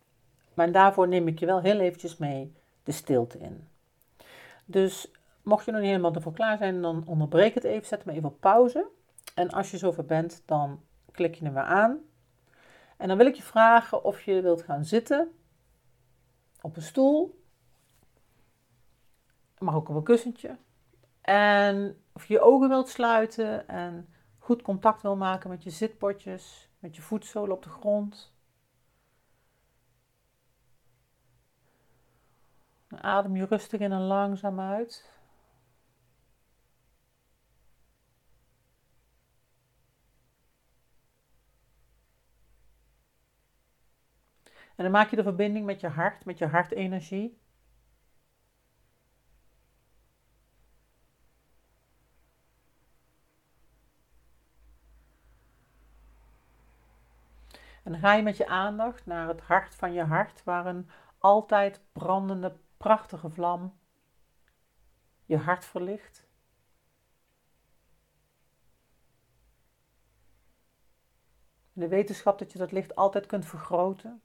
Maar 0.54 0.72
daarvoor 0.72 1.08
neem 1.08 1.28
ik 1.28 1.40
je 1.40 1.46
wel 1.46 1.62
heel 1.62 1.80
eventjes 1.80 2.18
mee 2.18 2.54
de 2.84 2.92
stilte 2.92 3.38
in. 3.38 3.68
Dus 4.66 5.12
mocht 5.44 5.66
je 5.66 5.72
nog 5.72 5.80
niet 5.80 5.90
helemaal 5.90 6.16
ervoor 6.16 6.34
klaar 6.34 6.58
zijn, 6.58 6.82
dan 6.82 7.04
onderbreek 7.08 7.54
het 7.54 7.64
even, 7.64 7.88
zet 7.88 8.06
me 8.06 8.12
even 8.12 8.30
op 8.30 8.40
pauze. 8.40 8.88
En 9.36 9.50
als 9.50 9.72
je 9.72 9.78
zover 9.78 10.06
bent, 10.06 10.42
dan 10.46 10.82
klik 11.12 11.36
je 11.36 11.44
hem 11.44 11.54
weer 11.54 11.64
aan. 11.64 12.00
En 12.98 13.08
dan 13.08 13.18
wil 13.18 13.26
ik 13.26 13.36
je 13.36 13.42
vragen 13.42 14.04
of 14.04 14.22
je 14.22 14.42
wilt 14.42 14.62
gaan 14.62 14.86
zitten 14.86 15.32
op 16.62 16.76
een 16.76 16.82
stoel. 16.82 17.44
Mag 19.58 19.76
ook 19.76 19.90
op 19.90 19.96
een 19.96 20.04
kussentje. 20.04 20.58
En 21.22 21.98
of 22.14 22.26
je 22.26 22.34
je 22.34 22.42
ogen 22.42 22.70
wilt 22.70 22.90
sluiten 22.90 23.68
en 23.68 24.08
goed 24.50 24.62
contact 24.62 25.02
wil 25.02 25.16
maken 25.16 25.50
met 25.50 25.64
je 25.64 25.70
zitbordjes, 25.70 26.70
met 26.80 26.96
je 26.96 27.02
voetzolen 27.02 27.56
op 27.56 27.64
de 27.64 27.70
grond. 27.70 28.34
Adem 32.88 33.36
je 33.36 33.46
rustig 33.46 33.80
in 33.80 33.92
en 33.92 34.02
langzaam 34.02 34.60
uit. 34.60 35.12
En 44.76 44.84
dan 44.84 44.92
maak 44.92 45.10
je 45.10 45.16
de 45.16 45.24
verbinding 45.24 45.66
met 45.66 45.80
je 45.80 45.88
hart, 45.88 46.26
met 46.26 46.38
je 46.38 46.46
hartenergie. 46.46 47.40
Ga 58.00 58.14
je 58.14 58.24
met 58.24 58.38
je 58.38 58.48
aandacht 58.48 59.06
naar 59.06 59.28
het 59.28 59.42
hart 59.42 59.76
van 59.76 59.94
je 59.94 60.04
hart, 60.04 60.44
waar 60.44 60.66
een 60.66 60.90
altijd 61.18 61.82
brandende, 61.92 62.56
prachtige 62.78 63.30
vlam 63.30 63.78
je 65.26 65.38
hart 65.38 65.66
verlicht. 65.66 66.30
de 71.80 71.88
wetenschap 71.88 72.40
dat 72.40 72.52
je 72.52 72.58
dat 72.58 72.72
licht 72.72 72.96
altijd 72.96 73.26
kunt 73.26 73.46
vergroten. 73.46 74.22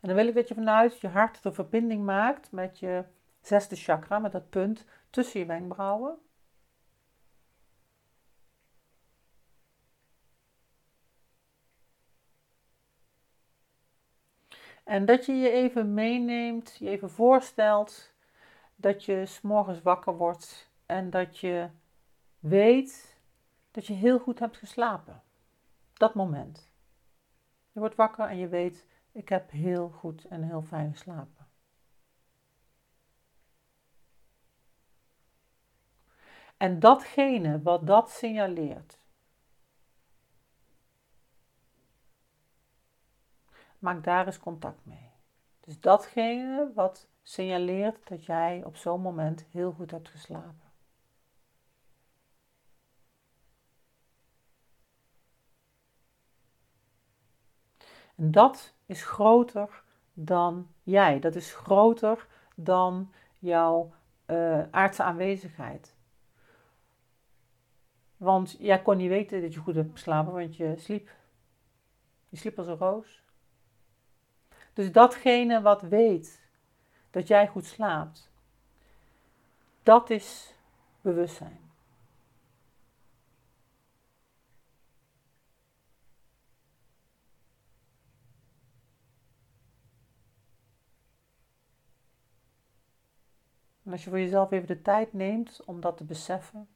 En 0.00 0.08
dan 0.12 0.14
wil 0.14 0.28
ik 0.28 0.34
dat 0.34 0.48
je 0.48 0.54
vanuit 0.54 1.00
je 1.00 1.08
hart 1.08 1.42
de 1.42 1.52
verbinding 1.52 2.04
maakt 2.04 2.52
met 2.52 2.78
je 2.78 3.04
zesde 3.40 3.76
chakra, 3.76 4.18
met 4.18 4.32
dat 4.32 4.50
punt 4.50 4.84
tussen 5.10 5.40
je 5.40 5.46
wenkbrauwen. 5.46 6.18
En 14.86 15.04
dat 15.04 15.26
je 15.26 15.32
je 15.32 15.50
even 15.50 15.94
meeneemt, 15.94 16.76
je 16.78 16.88
even 16.88 17.10
voorstelt 17.10 18.12
dat 18.76 19.04
je 19.04 19.26
s'morgens 19.26 19.82
wakker 19.82 20.16
wordt 20.16 20.70
en 20.86 21.10
dat 21.10 21.38
je 21.38 21.68
weet 22.38 23.18
dat 23.70 23.86
je 23.86 23.92
heel 23.92 24.18
goed 24.18 24.38
hebt 24.38 24.56
geslapen. 24.56 25.22
Dat 25.92 26.14
moment. 26.14 26.72
Je 27.72 27.80
wordt 27.80 27.94
wakker 27.94 28.28
en 28.28 28.36
je 28.36 28.48
weet, 28.48 28.86
ik 29.12 29.28
heb 29.28 29.50
heel 29.50 29.88
goed 29.88 30.24
en 30.24 30.42
heel 30.42 30.62
fijn 30.62 30.92
geslapen. 30.92 31.46
En 36.56 36.78
datgene 36.78 37.62
wat 37.62 37.86
dat 37.86 38.10
signaleert, 38.10 38.98
maak 43.78 44.04
daar 44.04 44.26
eens 44.26 44.38
contact 44.38 44.84
mee. 44.84 45.10
Dus 45.60 45.80
datgene 45.80 46.72
wat 46.74 47.08
signaleert 47.22 48.08
dat 48.08 48.24
jij 48.24 48.62
op 48.64 48.76
zo'n 48.76 49.00
moment 49.00 49.44
heel 49.50 49.72
goed 49.72 49.90
hebt 49.90 50.08
geslapen. 50.08 50.66
En 58.14 58.30
dat 58.30 58.74
is 58.86 59.04
groter 59.04 59.82
dan 60.12 60.68
jij. 60.82 61.18
Dat 61.20 61.34
is 61.34 61.54
groter 61.54 62.26
dan 62.54 63.12
jouw 63.38 63.92
uh, 64.26 64.62
aardse 64.70 65.02
aanwezigheid. 65.02 65.94
Want 68.16 68.56
jij 68.58 68.82
kon 68.82 68.96
niet 68.96 69.08
weten 69.08 69.40
dat 69.40 69.54
je 69.54 69.60
goed 69.60 69.74
hebt 69.74 69.92
geslapen, 69.92 70.32
want 70.32 70.56
je 70.56 70.76
sliep. 70.76 71.10
Je 72.28 72.36
sliep 72.36 72.58
als 72.58 72.66
een 72.66 72.76
roos. 72.76 73.24
Dus 74.76 74.92
datgene 74.92 75.60
wat 75.60 75.82
weet 75.82 76.40
dat 77.10 77.26
jij 77.26 77.48
goed 77.48 77.64
slaapt, 77.64 78.30
dat 79.82 80.10
is 80.10 80.54
bewustzijn. 81.00 81.70
En 93.82 93.92
als 93.92 94.04
je 94.04 94.10
voor 94.10 94.18
jezelf 94.18 94.50
even 94.50 94.66
de 94.66 94.82
tijd 94.82 95.12
neemt 95.12 95.64
om 95.64 95.80
dat 95.80 95.96
te 95.96 96.04
beseffen. 96.04 96.68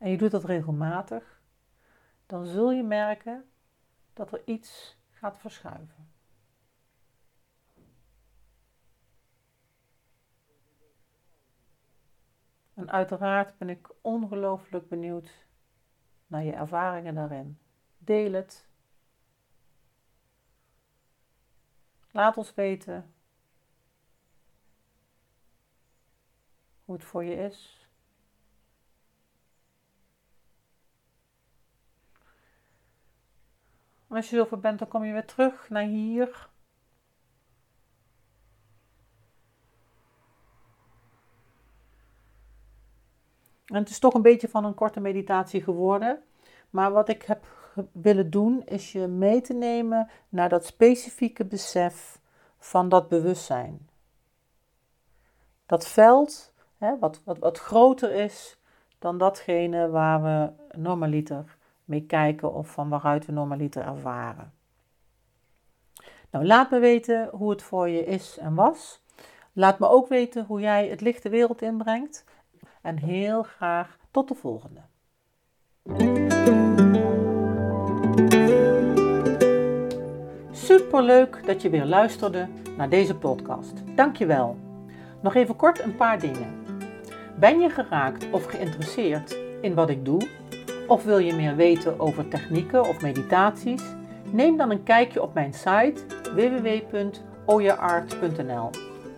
En 0.00 0.10
je 0.10 0.16
doet 0.16 0.30
dat 0.30 0.44
regelmatig, 0.44 1.42
dan 2.26 2.46
zul 2.46 2.70
je 2.70 2.82
merken 2.82 3.50
dat 4.12 4.32
er 4.32 4.42
iets 4.44 4.96
gaat 5.10 5.38
verschuiven. 5.38 6.12
En 12.74 12.90
uiteraard 12.90 13.58
ben 13.58 13.68
ik 13.68 13.90
ongelooflijk 14.00 14.88
benieuwd 14.88 15.46
naar 16.26 16.42
je 16.42 16.52
ervaringen 16.52 17.14
daarin. 17.14 17.58
Deel 17.98 18.32
het 18.32 18.68
Laat 22.10 22.36
ons 22.36 22.54
weten 22.54 23.14
hoe 26.84 26.94
het 26.94 27.04
voor 27.04 27.24
je 27.24 27.34
is. 27.34 27.79
En 34.10 34.16
als 34.16 34.30
je 34.30 34.36
zover 34.36 34.60
bent, 34.60 34.78
dan 34.78 34.88
kom 34.88 35.04
je 35.04 35.12
weer 35.12 35.26
terug 35.26 35.68
naar 35.68 35.82
hier. 35.82 36.48
En 43.66 43.76
het 43.76 43.88
is 43.88 43.98
toch 43.98 44.14
een 44.14 44.22
beetje 44.22 44.48
van 44.48 44.64
een 44.64 44.74
korte 44.74 45.00
meditatie 45.00 45.62
geworden. 45.62 46.22
Maar 46.70 46.92
wat 46.92 47.08
ik 47.08 47.22
heb 47.22 47.44
willen 47.92 48.30
doen, 48.30 48.62
is 48.64 48.92
je 48.92 49.06
mee 49.06 49.40
te 49.40 49.54
nemen 49.54 50.10
naar 50.28 50.48
dat 50.48 50.64
specifieke 50.64 51.44
besef 51.44 52.20
van 52.58 52.88
dat 52.88 53.08
bewustzijn. 53.08 53.88
Dat 55.66 55.88
veld, 55.88 56.52
hè, 56.78 56.98
wat, 56.98 57.22
wat, 57.24 57.38
wat 57.38 57.58
groter 57.58 58.12
is 58.12 58.58
dan 58.98 59.18
datgene 59.18 59.88
waar 59.88 60.22
we 60.22 60.52
normaliter 60.78 61.58
mee 61.90 62.06
kijken 62.06 62.54
of 62.54 62.68
van 62.68 62.88
waaruit 62.88 63.26
we 63.26 63.32
normaliter 63.32 63.82
ervaren. 63.82 64.52
Nou, 66.30 66.46
laat 66.46 66.70
me 66.70 66.78
weten 66.78 67.28
hoe 67.32 67.50
het 67.50 67.62
voor 67.62 67.88
je 67.88 68.04
is 68.04 68.38
en 68.38 68.54
was. 68.54 69.02
Laat 69.52 69.78
me 69.78 69.88
ook 69.88 70.08
weten 70.08 70.44
hoe 70.44 70.60
jij 70.60 70.88
het 70.88 71.00
licht 71.00 71.22
de 71.22 71.28
wereld 71.28 71.62
inbrengt. 71.62 72.24
En 72.82 72.98
heel 72.98 73.42
graag 73.42 73.98
tot 74.10 74.28
de 74.28 74.34
volgende. 74.34 74.80
Superleuk 80.50 81.46
dat 81.46 81.62
je 81.62 81.70
weer 81.70 81.84
luisterde 81.84 82.48
naar 82.76 82.88
deze 82.88 83.16
podcast. 83.16 83.96
Dankjewel. 83.96 84.56
Nog 85.22 85.34
even 85.34 85.56
kort 85.56 85.80
een 85.80 85.96
paar 85.96 86.18
dingen. 86.18 86.64
Ben 87.38 87.60
je 87.60 87.70
geraakt 87.70 88.30
of 88.30 88.44
geïnteresseerd 88.44 89.38
in 89.60 89.74
wat 89.74 89.90
ik 89.90 90.04
doe? 90.04 90.39
Of 90.90 91.04
wil 91.04 91.18
je 91.18 91.34
meer 91.34 91.56
weten 91.56 92.00
over 92.00 92.28
technieken 92.28 92.88
of 92.88 93.00
meditaties? 93.00 93.82
Neem 94.30 94.56
dan 94.56 94.70
een 94.70 94.82
kijkje 94.82 95.22
op 95.22 95.34
mijn 95.34 95.52
site 95.52 95.94
www.oyaart.nl. 96.34 98.70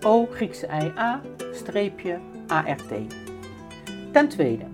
O 0.02 0.26
Griekse 0.30 0.66
I 0.66 0.92
A 0.98 1.20
streepje 1.52 2.18
ART. 2.46 2.88
Ten 4.12 4.28
tweede, 4.28 4.64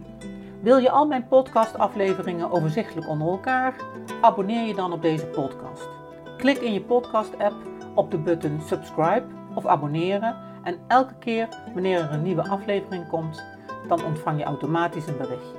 wil 0.61 0.77
je 0.77 0.91
al 0.91 1.07
mijn 1.07 1.29
podcastafleveringen 1.29 2.51
overzichtelijk 2.51 3.09
onder 3.09 3.29
elkaar? 3.29 3.75
Abonneer 4.21 4.67
je 4.67 4.75
dan 4.75 4.93
op 4.93 5.03
deze 5.03 5.27
podcast. 5.27 5.89
Klik 6.37 6.59
in 6.59 6.73
je 6.73 6.83
podcast-app 6.83 7.57
op 7.95 8.11
de 8.11 8.19
button 8.19 8.61
subscribe 8.67 9.25
of 9.55 9.67
abonneren 9.67 10.37
en 10.63 10.79
elke 10.87 11.15
keer 11.19 11.49
wanneer 11.73 11.99
er 11.99 12.13
een 12.13 12.23
nieuwe 12.23 12.49
aflevering 12.49 13.09
komt, 13.09 13.45
dan 13.89 14.05
ontvang 14.05 14.39
je 14.39 14.45
automatisch 14.45 15.07
een 15.07 15.17
berichtje. 15.17 15.58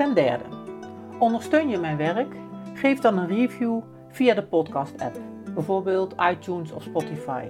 Ten 0.00 0.14
derde, 0.14 0.44
ondersteun 1.18 1.68
je 1.68 1.78
mijn 1.78 1.96
werk? 1.96 2.36
Geef 2.74 3.00
dan 3.00 3.18
een 3.18 3.26
review 3.26 3.80
via 4.08 4.34
de 4.34 4.42
podcast-app, 4.42 5.18
bijvoorbeeld 5.54 6.14
iTunes 6.30 6.72
of 6.72 6.82
Spotify. 6.82 7.44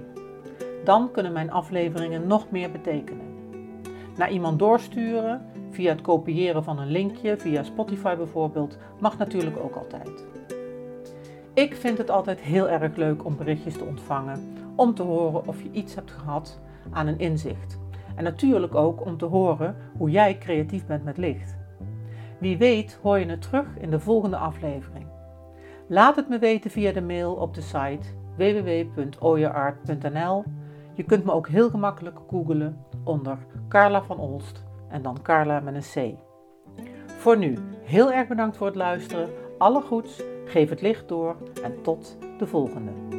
Dan 0.83 1.11
kunnen 1.11 1.31
mijn 1.31 1.51
afleveringen 1.51 2.27
nog 2.27 2.49
meer 2.49 2.71
betekenen. 2.71 3.25
Naar 4.17 4.31
iemand 4.31 4.59
doorsturen 4.59 5.45
via 5.69 5.89
het 5.89 6.01
kopiëren 6.01 6.63
van 6.63 6.79
een 6.79 6.91
linkje, 6.91 7.37
via 7.37 7.63
Spotify 7.63 8.15
bijvoorbeeld, 8.15 8.77
mag 8.99 9.17
natuurlijk 9.17 9.57
ook 9.57 9.75
altijd. 9.75 10.25
Ik 11.53 11.75
vind 11.75 11.97
het 11.97 12.09
altijd 12.09 12.39
heel 12.39 12.69
erg 12.69 12.95
leuk 12.95 13.25
om 13.25 13.37
berichtjes 13.37 13.77
te 13.77 13.85
ontvangen, 13.85 14.53
om 14.75 14.93
te 14.93 15.03
horen 15.03 15.47
of 15.47 15.61
je 15.61 15.71
iets 15.71 15.95
hebt 15.95 16.11
gehad 16.11 16.59
aan 16.89 17.07
een 17.07 17.19
inzicht. 17.19 17.79
En 18.15 18.23
natuurlijk 18.23 18.75
ook 18.75 19.05
om 19.05 19.17
te 19.17 19.25
horen 19.25 19.75
hoe 19.97 20.09
jij 20.09 20.37
creatief 20.37 20.85
bent 20.85 21.03
met 21.03 21.17
licht. 21.17 21.60
Wie 22.41 22.57
weet 22.57 22.99
hoor 23.01 23.19
je 23.19 23.25
het 23.25 23.41
terug 23.41 23.77
in 23.77 23.89
de 23.89 23.99
volgende 23.99 24.37
aflevering. 24.37 25.05
Laat 25.87 26.15
het 26.15 26.29
me 26.29 26.39
weten 26.39 26.71
via 26.71 26.91
de 26.91 27.01
mail 27.01 27.33
op 27.33 27.53
de 27.53 27.61
site 27.61 28.07
www.oyeart.nl. 28.37 30.43
Je 30.93 31.03
kunt 31.03 31.23
me 31.23 31.31
ook 31.31 31.47
heel 31.47 31.69
gemakkelijk 31.69 32.19
googlen 32.29 32.85
onder 33.03 33.37
Carla 33.69 34.03
van 34.03 34.19
Olst 34.19 34.63
en 34.89 35.01
dan 35.01 35.21
Carla 35.21 35.59
met 35.59 35.75
een 35.75 35.81
C. 35.81 35.95
Voor 37.07 37.37
nu, 37.37 37.57
heel 37.83 38.11
erg 38.11 38.27
bedankt 38.27 38.57
voor 38.57 38.67
het 38.67 38.75
luisteren. 38.75 39.29
Alle 39.57 39.81
goeds, 39.81 40.23
geef 40.45 40.69
het 40.69 40.81
licht 40.81 41.07
door 41.07 41.35
en 41.63 41.81
tot 41.81 42.17
de 42.37 42.47
volgende. 42.47 43.10